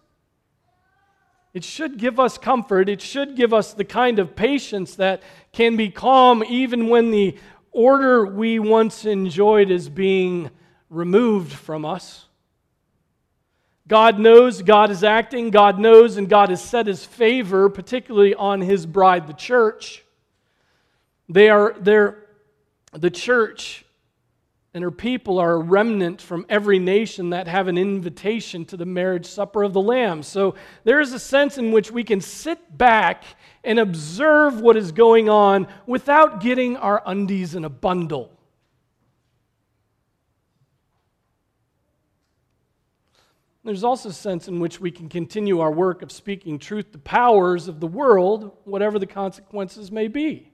[1.57, 2.87] it should give us comfort.
[2.87, 5.23] It should give us the kind of patience that
[5.53, 7.35] can be calm even when the
[7.71, 10.51] order we once enjoyed is being
[10.91, 12.26] removed from us.
[13.87, 18.59] God knows, God is acting, God knows, and God has set his favor, particularly on
[18.59, 20.03] his bride, the church.
[21.29, 22.25] They are, they're,
[22.91, 23.85] the church
[24.77, 28.85] and her people are a remnant from every nation that have an invitation to the
[28.85, 30.21] marriage supper of the Lamb.
[30.21, 33.23] So there is a sense in which we can sit back
[33.63, 38.36] and observe what is going on without getting our undies in a bundle.
[43.67, 46.97] There's also a sense in which we can continue our work of speaking truth to
[46.99, 50.53] powers of the world, whatever the consequences may be.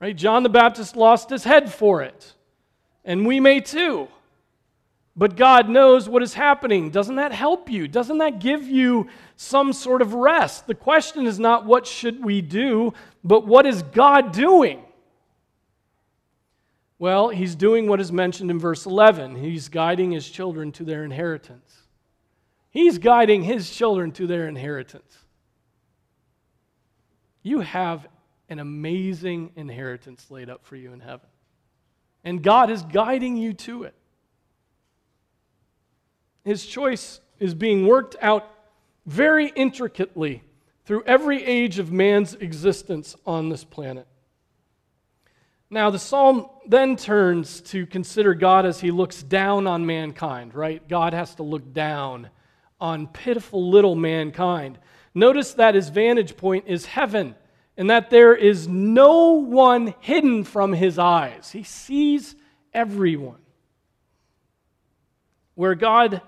[0.00, 0.16] Right?
[0.16, 2.32] John the Baptist lost his head for it
[3.04, 4.08] and we may too.
[5.14, 6.88] But God knows what is happening.
[6.88, 7.86] Doesn't that help you?
[7.86, 10.66] Doesn't that give you some sort of rest?
[10.66, 14.86] The question is not what should we do, but what is God doing?
[16.98, 19.36] Well, he's doing what is mentioned in verse 11.
[19.36, 21.82] He's guiding his children to their inheritance.
[22.70, 25.16] He's guiding his children to their inheritance.
[27.42, 28.06] You have
[28.48, 31.28] an amazing inheritance laid up for you in heaven
[32.26, 33.94] and God is guiding you to it.
[36.44, 38.50] His choice is being worked out
[39.06, 40.42] very intricately
[40.84, 44.08] through every age of man's existence on this planet.
[45.70, 50.86] Now, the psalm then turns to consider God as he looks down on mankind, right?
[50.88, 52.30] God has to look down
[52.80, 54.78] on pitiful little mankind.
[55.14, 57.34] Notice that his vantage point is heaven
[57.76, 61.50] and that there is no one hidden from his eyes.
[61.50, 62.34] He sees
[62.72, 63.40] everyone.
[65.54, 66.22] Where God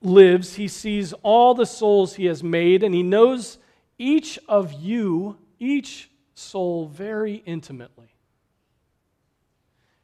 [0.00, 3.58] lives, he sees all the souls he has made, and he knows
[3.98, 8.11] each of you, each soul, very intimately.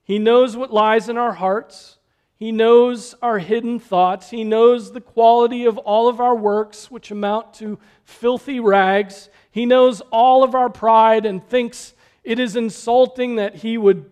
[0.09, 1.99] He knows what lies in our hearts.
[2.35, 4.31] He knows our hidden thoughts.
[4.31, 9.29] He knows the quality of all of our works, which amount to filthy rags.
[9.51, 11.93] He knows all of our pride and thinks
[12.25, 14.11] it is insulting that He would,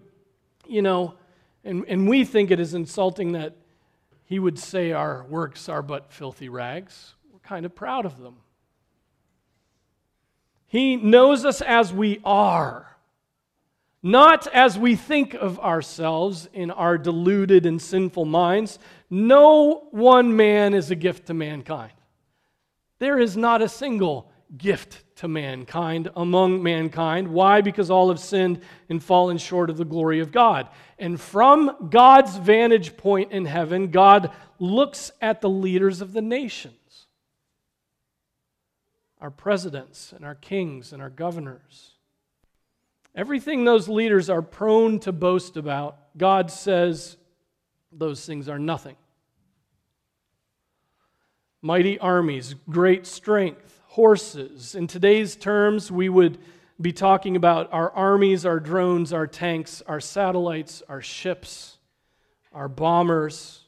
[0.68, 1.14] you know,
[1.64, 3.56] and, and we think it is insulting that
[4.26, 7.14] He would say our works are but filthy rags.
[7.32, 8.36] We're kind of proud of them.
[10.66, 12.95] He knows us as we are
[14.06, 18.78] not as we think of ourselves in our deluded and sinful minds.
[19.10, 21.90] No one man is a gift to mankind.
[23.00, 27.26] There is not a single gift to mankind among mankind.
[27.26, 27.62] Why?
[27.62, 30.68] Because all have sinned and fallen short of the glory of God.
[31.00, 34.30] And from God's vantage point in heaven, God
[34.60, 36.74] looks at the leaders of the nations
[39.20, 41.95] our presidents and our kings and our governors
[43.16, 47.16] Everything those leaders are prone to boast about, God says
[47.90, 48.94] those things are nothing.
[51.62, 54.74] Mighty armies, great strength, horses.
[54.74, 56.36] In today's terms, we would
[56.78, 61.78] be talking about our armies, our drones, our tanks, our satellites, our ships,
[62.52, 63.62] our bombers,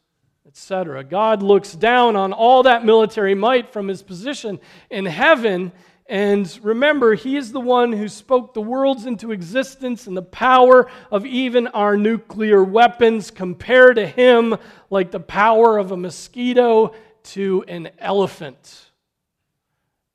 [0.46, 1.02] etc.
[1.04, 5.72] God looks down on all that military might from his position in heaven
[6.08, 10.90] and remember, he is the one who spoke the worlds into existence, and the power
[11.10, 14.56] of even our nuclear weapons compare to him
[14.88, 16.94] like the power of a mosquito
[17.24, 18.86] to an elephant.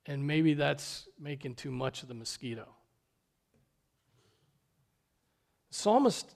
[0.06, 2.66] And maybe that's making too much of the mosquito.
[5.70, 6.34] The psalmist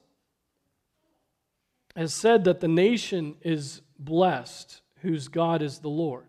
[1.96, 6.27] has said that the nation is blessed whose God is the Lord.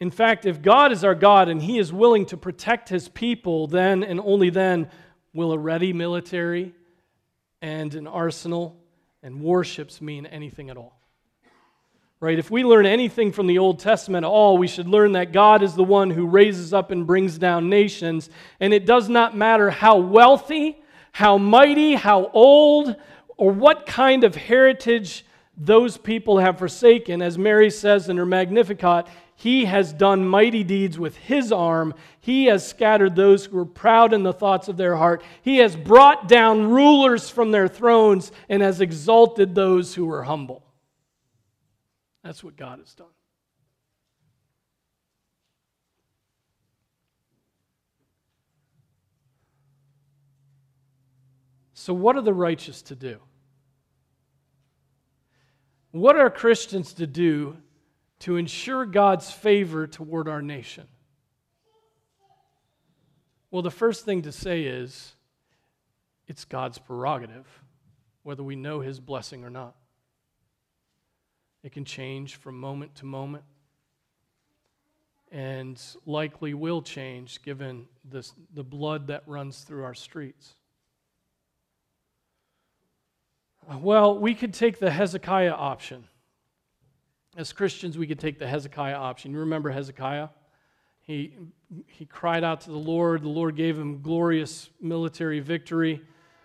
[0.00, 3.66] In fact, if God is our God and He is willing to protect His people,
[3.66, 4.90] then and only then
[5.34, 6.74] will a ready military
[7.62, 8.76] and an arsenal
[9.22, 10.98] and warships mean anything at all.
[12.18, 12.38] Right?
[12.38, 15.62] If we learn anything from the Old Testament at all, we should learn that God
[15.62, 18.28] is the one who raises up and brings down nations.
[18.58, 20.82] And it does not matter how wealthy,
[21.12, 22.96] how mighty, how old,
[23.36, 25.24] or what kind of heritage
[25.56, 27.22] those people have forsaken.
[27.22, 29.06] As Mary says in her Magnificat,
[29.40, 31.94] he has done mighty deeds with his arm.
[32.20, 35.22] He has scattered those who were proud in the thoughts of their heart.
[35.40, 40.62] He has brought down rulers from their thrones and has exalted those who were humble.
[42.22, 43.06] That's what God has done.
[51.72, 53.20] So, what are the righteous to do?
[55.92, 57.56] What are Christians to do
[58.20, 60.86] to ensure God's favor toward our nation?
[63.50, 65.14] Well, the first thing to say is
[66.28, 67.46] it's God's prerogative,
[68.22, 69.74] whether we know His blessing or not.
[71.62, 73.44] It can change from moment to moment
[75.32, 80.54] and likely will change given this, the blood that runs through our streets.
[83.80, 86.04] Well, we could take the Hezekiah option.
[87.40, 89.32] As Christians, we could take the Hezekiah option.
[89.32, 90.28] You remember Hezekiah?
[91.00, 91.38] He,
[91.86, 93.22] he cried out to the Lord.
[93.22, 96.02] The Lord gave him glorious military victory,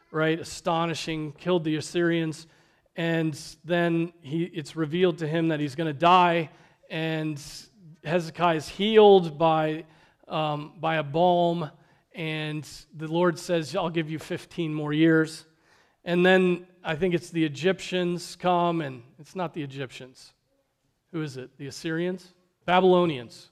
[0.10, 0.40] right?
[0.40, 2.48] Astonishing, killed the Assyrians.
[2.96, 6.50] And then he, it's revealed to him that he's going to die.
[6.90, 7.44] And
[8.06, 9.84] Hezekiah is healed by,
[10.30, 11.70] um, by a balm.
[12.14, 12.66] And
[12.96, 15.46] the Lord says, I'll give you 15 more years.
[16.06, 20.32] And then I think it's the Egyptians come, and it's not the Egyptians.
[21.16, 21.58] Who is it?
[21.58, 22.34] The Assyrians?
[22.66, 23.50] Babylonians.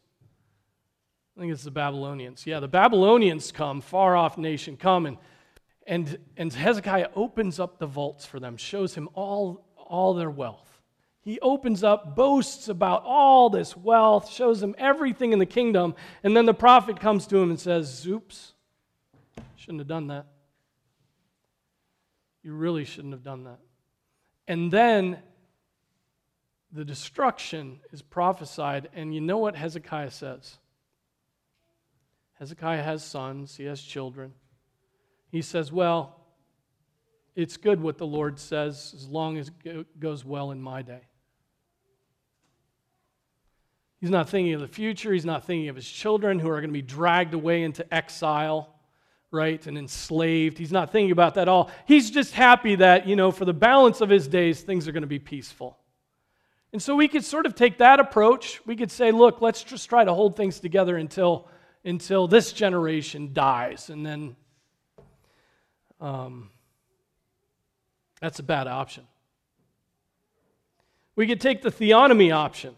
[1.37, 2.45] I think it's the Babylonians.
[2.45, 5.17] Yeah, the Babylonians come, far off nation, come, and,
[5.87, 10.81] and, and Hezekiah opens up the vaults for them, shows him all, all their wealth.
[11.21, 16.35] He opens up, boasts about all this wealth, shows him everything in the kingdom, and
[16.35, 18.55] then the prophet comes to him and says, Oops,
[19.55, 20.25] shouldn't have done that.
[22.43, 23.59] You really shouldn't have done that.
[24.49, 25.19] And then
[26.73, 30.57] the destruction is prophesied, and you know what Hezekiah says?
[32.39, 34.33] Hezekiah has sons, he has children.
[35.29, 36.19] He says, Well,
[37.35, 41.01] it's good what the Lord says as long as it goes well in my day.
[43.99, 45.13] He's not thinking of the future.
[45.13, 48.73] He's not thinking of his children who are going to be dragged away into exile
[49.33, 50.59] right, and enslaved.
[50.59, 51.71] He's not thinking about that at all.
[51.87, 55.01] He's just happy that, you know, for the balance of his days, things are going
[55.01, 55.75] to be peaceful.
[56.73, 58.59] And so we could sort of take that approach.
[58.65, 61.47] We could say, look, let's just try to hold things together until,
[61.85, 63.91] until this generation dies.
[63.91, 64.35] And then
[66.01, 66.49] um,
[68.19, 69.05] that's a bad option.
[71.15, 72.75] We could take the theonomy option.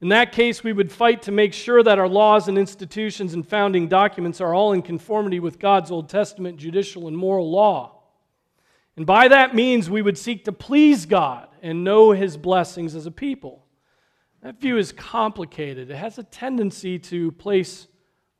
[0.00, 3.46] In that case, we would fight to make sure that our laws and institutions and
[3.46, 8.02] founding documents are all in conformity with God's Old Testament judicial and moral law.
[8.96, 13.06] And by that means, we would seek to please God and know His blessings as
[13.06, 13.64] a people.
[14.42, 15.90] That view is complicated.
[15.90, 17.88] It has a tendency to place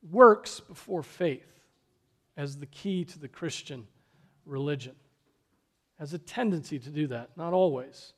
[0.09, 1.53] works before faith
[2.37, 3.87] as the key to the Christian
[4.45, 4.93] religion.
[4.93, 8.13] It has a tendency to do that, not always.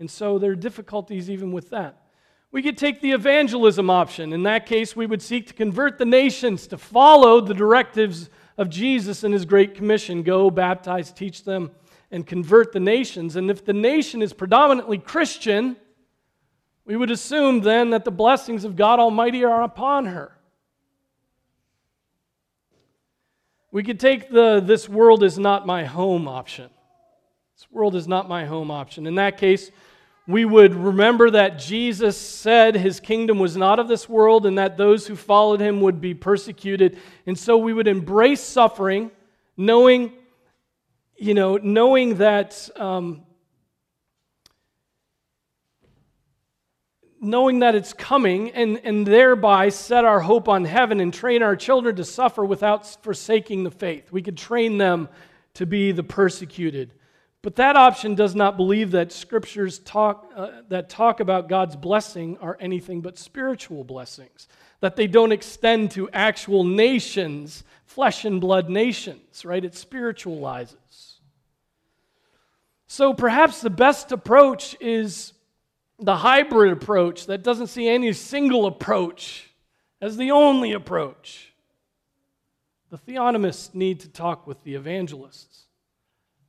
[0.00, 2.02] And so there are difficulties even with that.
[2.50, 4.32] We could take the evangelism option.
[4.32, 8.70] In that case, we would seek to convert the nations to follow the directives of
[8.70, 11.70] Jesus and his great commission go, baptize, teach them,
[12.10, 13.36] and convert the nations.
[13.36, 15.76] And if the nation is predominantly Christian,
[16.84, 20.32] we would assume then that the blessings of God Almighty are upon her.
[23.70, 26.70] We could take the this world is not my home option.
[27.56, 29.06] This world is not my home option.
[29.06, 29.70] In that case,
[30.26, 34.76] we would remember that Jesus said his kingdom was not of this world and that
[34.76, 36.98] those who followed him would be persecuted.
[37.26, 39.10] And so we would embrace suffering,
[39.56, 40.12] knowing,
[41.18, 42.68] you know, knowing that.
[42.76, 43.24] Um,
[47.20, 51.56] knowing that it's coming and, and thereby set our hope on heaven and train our
[51.56, 54.12] children to suffer without forsaking the faith.
[54.12, 55.08] We could train them
[55.54, 56.94] to be the persecuted.
[57.42, 62.36] But that option does not believe that scriptures talk, uh, that talk about God's blessing
[62.38, 64.48] are anything but spiritual blessings,
[64.80, 69.64] that they don't extend to actual nations, flesh and blood nations, right?
[69.64, 71.07] It spiritualizes.
[72.88, 75.34] So perhaps the best approach is
[76.00, 79.50] the hybrid approach that doesn't see any single approach
[80.00, 81.52] as the only approach.
[82.90, 85.66] The theonomists need to talk with the evangelists.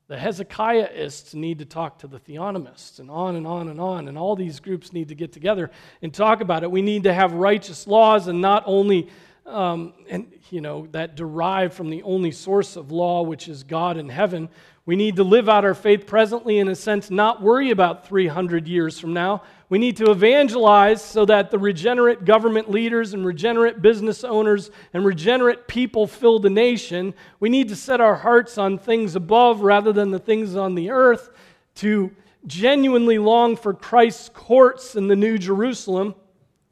[0.07, 4.07] The Hezekiahists need to talk to the theonomists, and on and on and on.
[4.07, 5.69] And all these groups need to get together
[6.01, 6.71] and talk about it.
[6.71, 9.09] We need to have righteous laws, and not only,
[9.45, 13.97] um, and you know, that derive from the only source of law, which is God
[13.97, 14.49] in heaven.
[14.89, 18.67] We need to live out our faith presently, in a sense, not worry about 300
[18.67, 19.43] years from now.
[19.69, 25.05] We need to evangelize so that the regenerate government leaders and regenerate business owners and
[25.05, 27.13] regenerate people fill the nation.
[27.39, 30.89] We need to set our hearts on things above rather than the things on the
[30.89, 31.29] earth
[31.75, 32.09] to
[32.47, 36.15] genuinely long for Christ's courts in the New Jerusalem.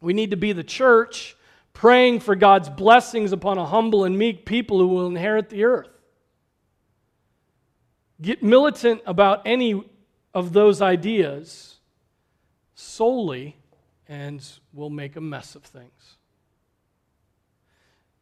[0.02, 1.38] We need to be the church
[1.74, 5.97] praying for God's blessings upon a humble and meek people who will inherit the earth.
[8.22, 9.84] Get militant about any
[10.34, 11.78] of those ideas
[12.74, 13.58] solely,
[14.08, 16.18] and we'll make a mess of things.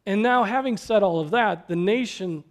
[0.04, 2.44] And now, having said all of that, the nation,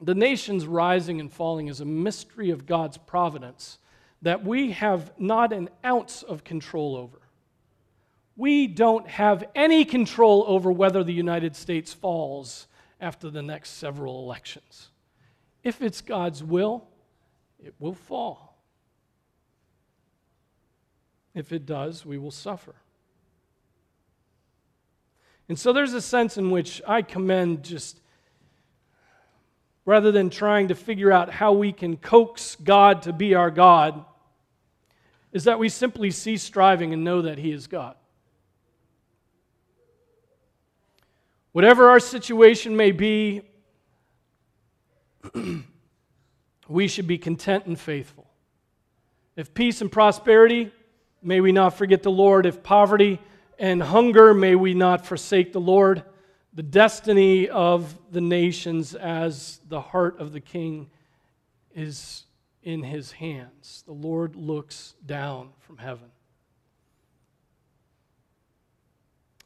[0.00, 3.78] the nation's rising and falling is a mystery of God's providence
[4.22, 7.18] that we have not an ounce of control over.
[8.36, 12.66] We don't have any control over whether the United States falls
[13.00, 14.90] after the next several elections.
[15.66, 16.86] If it's God's will,
[17.58, 18.56] it will fall.
[21.34, 22.76] If it does, we will suffer.
[25.48, 27.98] And so there's a sense in which I commend just,
[29.84, 34.04] rather than trying to figure out how we can coax God to be our God,
[35.32, 37.96] is that we simply cease striving and know that He is God.
[41.50, 43.42] Whatever our situation may be,
[46.68, 48.30] we should be content and faithful.
[49.36, 50.72] If peace and prosperity,
[51.22, 52.46] may we not forget the Lord.
[52.46, 53.20] If poverty
[53.58, 56.02] and hunger, may we not forsake the Lord.
[56.54, 60.88] The destiny of the nations as the heart of the king
[61.74, 62.24] is
[62.62, 63.84] in his hands.
[63.86, 66.10] The Lord looks down from heaven.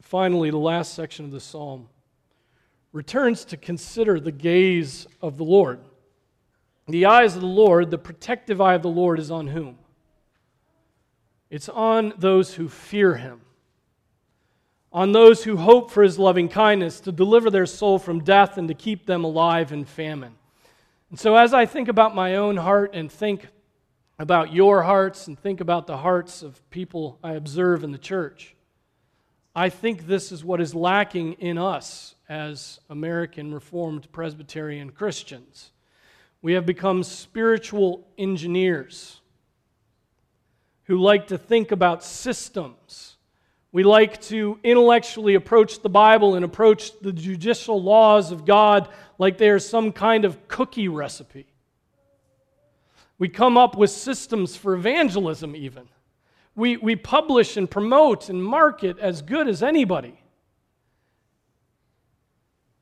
[0.01, 1.89] Finally, the last section of the psalm
[2.93, 5.80] returns to consider the gaze of the Lord.
[6.88, 9.78] The eyes of the Lord, the protective eye of the Lord, is on whom?
[11.51, 13.41] It's on those who fear him,
[14.93, 18.68] on those who hope for his loving kindness to deliver their soul from death and
[18.68, 20.34] to keep them alive in famine.
[21.11, 23.49] And so, as I think about my own heart and think
[24.18, 28.55] about your hearts and think about the hearts of people I observe in the church,
[29.55, 35.72] I think this is what is lacking in us as American Reformed Presbyterian Christians.
[36.43, 39.20] We have become spiritual engineers
[40.85, 43.16] who like to think about systems.
[43.72, 49.37] We like to intellectually approach the Bible and approach the judicial laws of God like
[49.37, 51.47] they are some kind of cookie recipe.
[53.18, 55.89] We come up with systems for evangelism, even.
[56.55, 60.20] We, we publish and promote and market as good as anybody.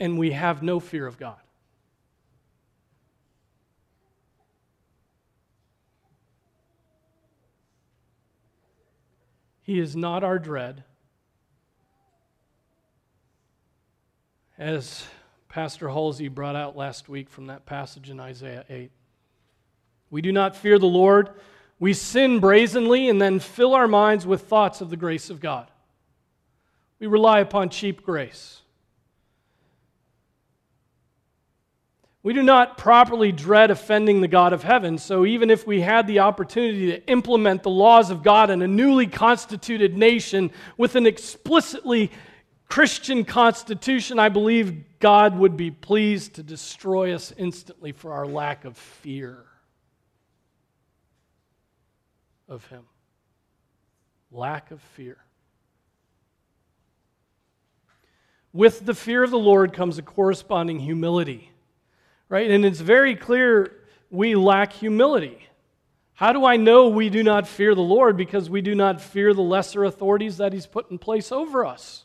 [0.00, 1.36] And we have no fear of God.
[9.62, 10.82] He is not our dread.
[14.56, 15.04] As
[15.48, 18.90] Pastor Halsey brought out last week from that passage in Isaiah 8.
[20.10, 21.30] We do not fear the Lord.
[21.78, 25.70] We sin brazenly and then fill our minds with thoughts of the grace of God.
[26.98, 28.62] We rely upon cheap grace.
[32.22, 36.06] We do not properly dread offending the God of heaven, so even if we had
[36.06, 41.06] the opportunity to implement the laws of God in a newly constituted nation with an
[41.06, 42.10] explicitly
[42.68, 48.64] Christian constitution, I believe God would be pleased to destroy us instantly for our lack
[48.64, 49.44] of fear
[52.48, 52.84] of Him.
[54.30, 55.18] Lack of fear.
[58.52, 61.52] With the fear of the Lord comes a corresponding humility,
[62.28, 62.50] right?
[62.50, 63.72] And it's very clear
[64.10, 65.38] we lack humility.
[66.14, 68.16] How do I know we do not fear the Lord?
[68.16, 72.04] Because we do not fear the lesser authorities that He's put in place over us.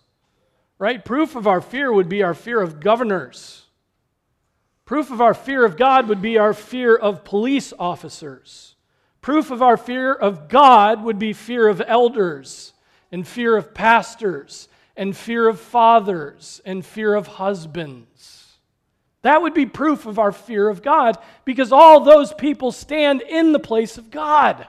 [0.77, 1.03] Right?
[1.03, 3.65] Proof of our fear would be our fear of governors.
[4.85, 8.75] Proof of our fear of God would be our fear of police officers.
[9.21, 12.73] Proof of our fear of God would be fear of elders,
[13.09, 14.67] and fear of pastors,
[14.97, 18.32] and fear of fathers, and fear of husbands.
[19.23, 23.53] That would be proof of our fear of God because all those people stand in
[23.53, 24.67] the place of God.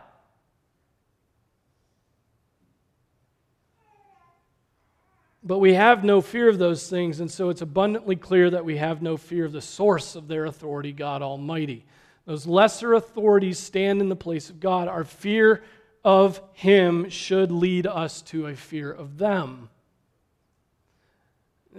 [5.42, 8.78] But we have no fear of those things, and so it's abundantly clear that we
[8.78, 11.84] have no fear of the source of their authority, God Almighty.
[12.24, 14.88] Those lesser authorities stand in the place of God.
[14.88, 15.62] Our fear
[16.02, 19.68] of Him should lead us to a fear of them.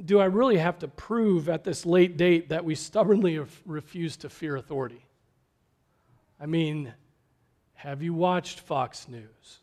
[0.03, 4.29] Do I really have to prove at this late date that we stubbornly refuse to
[4.29, 5.05] fear authority?
[6.39, 6.93] I mean,
[7.75, 9.59] have you watched Fox News?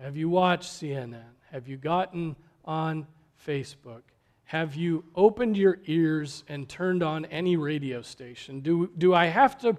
[0.00, 1.22] Have you watched CNN?
[1.52, 3.06] Have you gotten on
[3.46, 4.02] Facebook?
[4.44, 8.60] Have you opened your ears and turned on any radio station?
[8.60, 9.76] Do, do I have to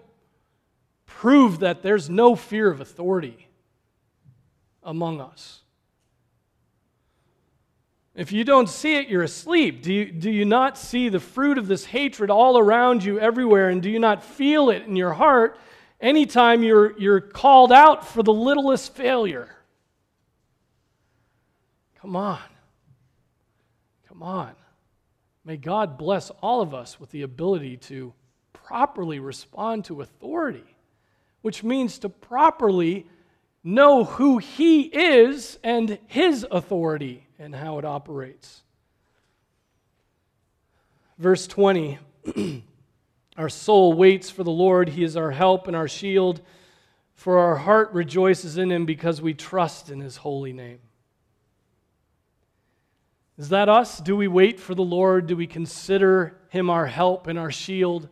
[1.06, 3.50] prove that there's no fear of authority
[4.84, 5.64] among us?
[8.14, 9.82] If you don't see it, you're asleep.
[9.82, 13.70] Do you, do you not see the fruit of this hatred all around you everywhere?
[13.70, 15.58] And do you not feel it in your heart
[16.02, 19.56] anytime you're, you're called out for the littlest failure?
[22.02, 22.40] Come on.
[24.10, 24.52] Come on.
[25.46, 28.14] May God bless all of us with the ability to
[28.52, 30.76] properly respond to authority,
[31.42, 33.08] which means to properly
[33.64, 38.62] know who He is and His authority and how it operates.
[41.18, 41.98] Verse 20
[43.38, 46.42] Our soul waits for the Lord, He is our help and our shield,
[47.16, 50.80] for our heart rejoices in Him because we trust in His holy name.
[53.40, 54.00] Is that us?
[54.00, 55.26] Do we wait for the Lord?
[55.26, 58.10] Do we consider Him our help and our shield?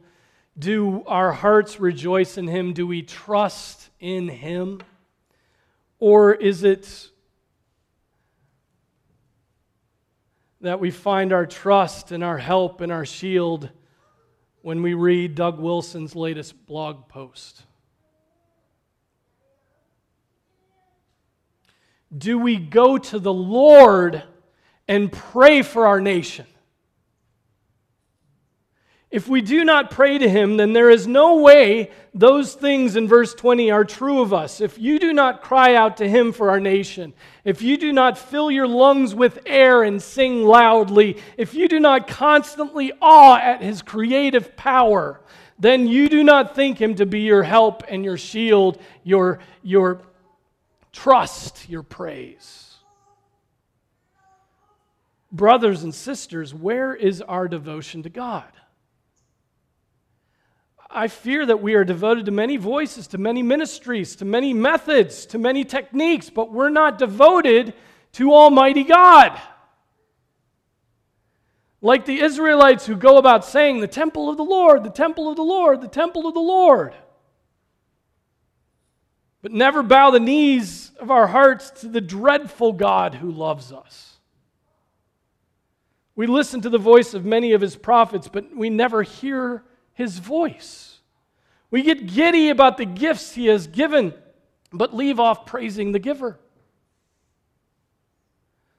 [0.58, 2.74] Do our hearts rejoice in Him?
[2.74, 4.80] Do we trust in Him?
[6.00, 7.12] Or is it
[10.62, 13.70] that we find our trust and our help and our shield
[14.62, 17.64] when we read Doug Wilson's latest blog post?
[22.16, 24.24] Do we go to the Lord
[24.88, 26.48] and pray for our nation?
[29.12, 33.08] If we do not pray to him, then there is no way those things in
[33.08, 34.62] verse 20 are true of us.
[34.62, 38.20] If you do not cry out to him for our nation, if you do not
[38.20, 43.64] fill your lungs with air and sing loudly, if you do not constantly awe at
[43.64, 45.20] his creative power,
[45.58, 50.02] then you do not think him to be your help and your shield, your, your
[50.92, 52.76] trust, your praise.
[55.32, 58.52] Brothers and sisters, where is our devotion to God?
[60.90, 65.28] I fear that we are devoted to many voices, to many ministries, to many methods,
[65.28, 67.76] to many techniques, but we're not devoted
[68.14, 69.40] to Almighty God.
[71.82, 75.36] Like the Israelites who go about saying, the temple of the Lord, the temple of
[75.36, 76.96] the Lord, the temple of the Lord.
[79.42, 84.18] But never bow the knees of our hearts to the dreadful God who loves us.
[86.16, 89.64] We listen to the voice of many of his prophets, but we never hear
[90.00, 91.00] his voice.
[91.70, 94.14] We get giddy about the gifts he has given,
[94.72, 96.40] but leave off praising the giver.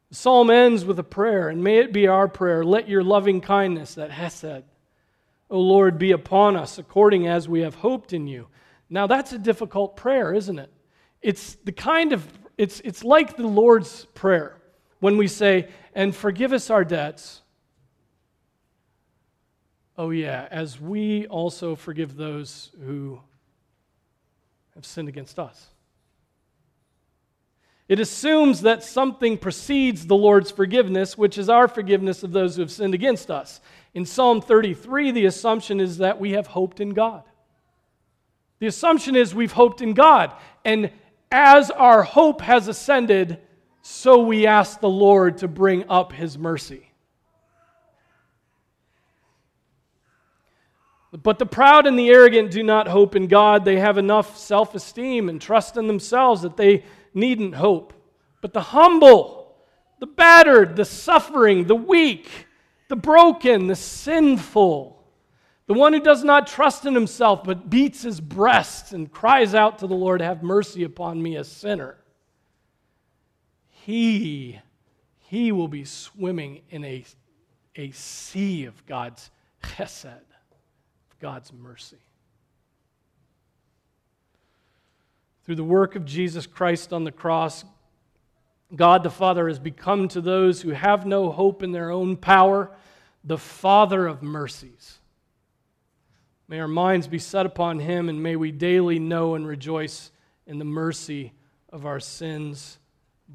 [0.08, 2.64] The psalm ends with a prayer, and may it be our prayer.
[2.64, 4.64] Let your loving kindness, that Hesed,
[5.50, 8.48] O Lord, be upon us according as we have hoped in you.
[8.88, 10.72] Now that's a difficult prayer, isn't it?
[11.20, 14.56] It's the kind of it's it's like the Lord's prayer
[15.00, 17.42] when we say, "And forgive us our debts
[20.00, 23.20] Oh, yeah, as we also forgive those who
[24.74, 25.66] have sinned against us.
[27.86, 32.62] It assumes that something precedes the Lord's forgiveness, which is our forgiveness of those who
[32.62, 33.60] have sinned against us.
[33.92, 37.24] In Psalm 33, the assumption is that we have hoped in God.
[38.58, 40.32] The assumption is we've hoped in God.
[40.64, 40.92] And
[41.30, 43.38] as our hope has ascended,
[43.82, 46.89] so we ask the Lord to bring up his mercy.
[51.12, 53.64] But the proud and the arrogant do not hope in God.
[53.64, 56.84] They have enough self esteem and trust in themselves that they
[57.14, 57.92] needn't hope.
[58.40, 59.56] But the humble,
[59.98, 62.46] the battered, the suffering, the weak,
[62.88, 65.00] the broken, the sinful,
[65.66, 69.78] the one who does not trust in himself but beats his breast and cries out
[69.78, 71.96] to the Lord, Have mercy upon me, a sinner.
[73.68, 74.58] He,
[75.18, 77.04] he will be swimming in a,
[77.76, 79.30] a sea of God's
[79.62, 80.29] chesed.
[81.20, 81.98] God's mercy.
[85.44, 87.64] Through the work of Jesus Christ on the cross,
[88.74, 92.70] God the Father has become to those who have no hope in their own power
[93.24, 94.98] the Father of mercies.
[96.48, 100.10] May our minds be set upon Him, and may we daily know and rejoice
[100.46, 101.32] in the mercy
[101.68, 102.78] of our sins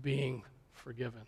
[0.02, 1.22] being forgiven.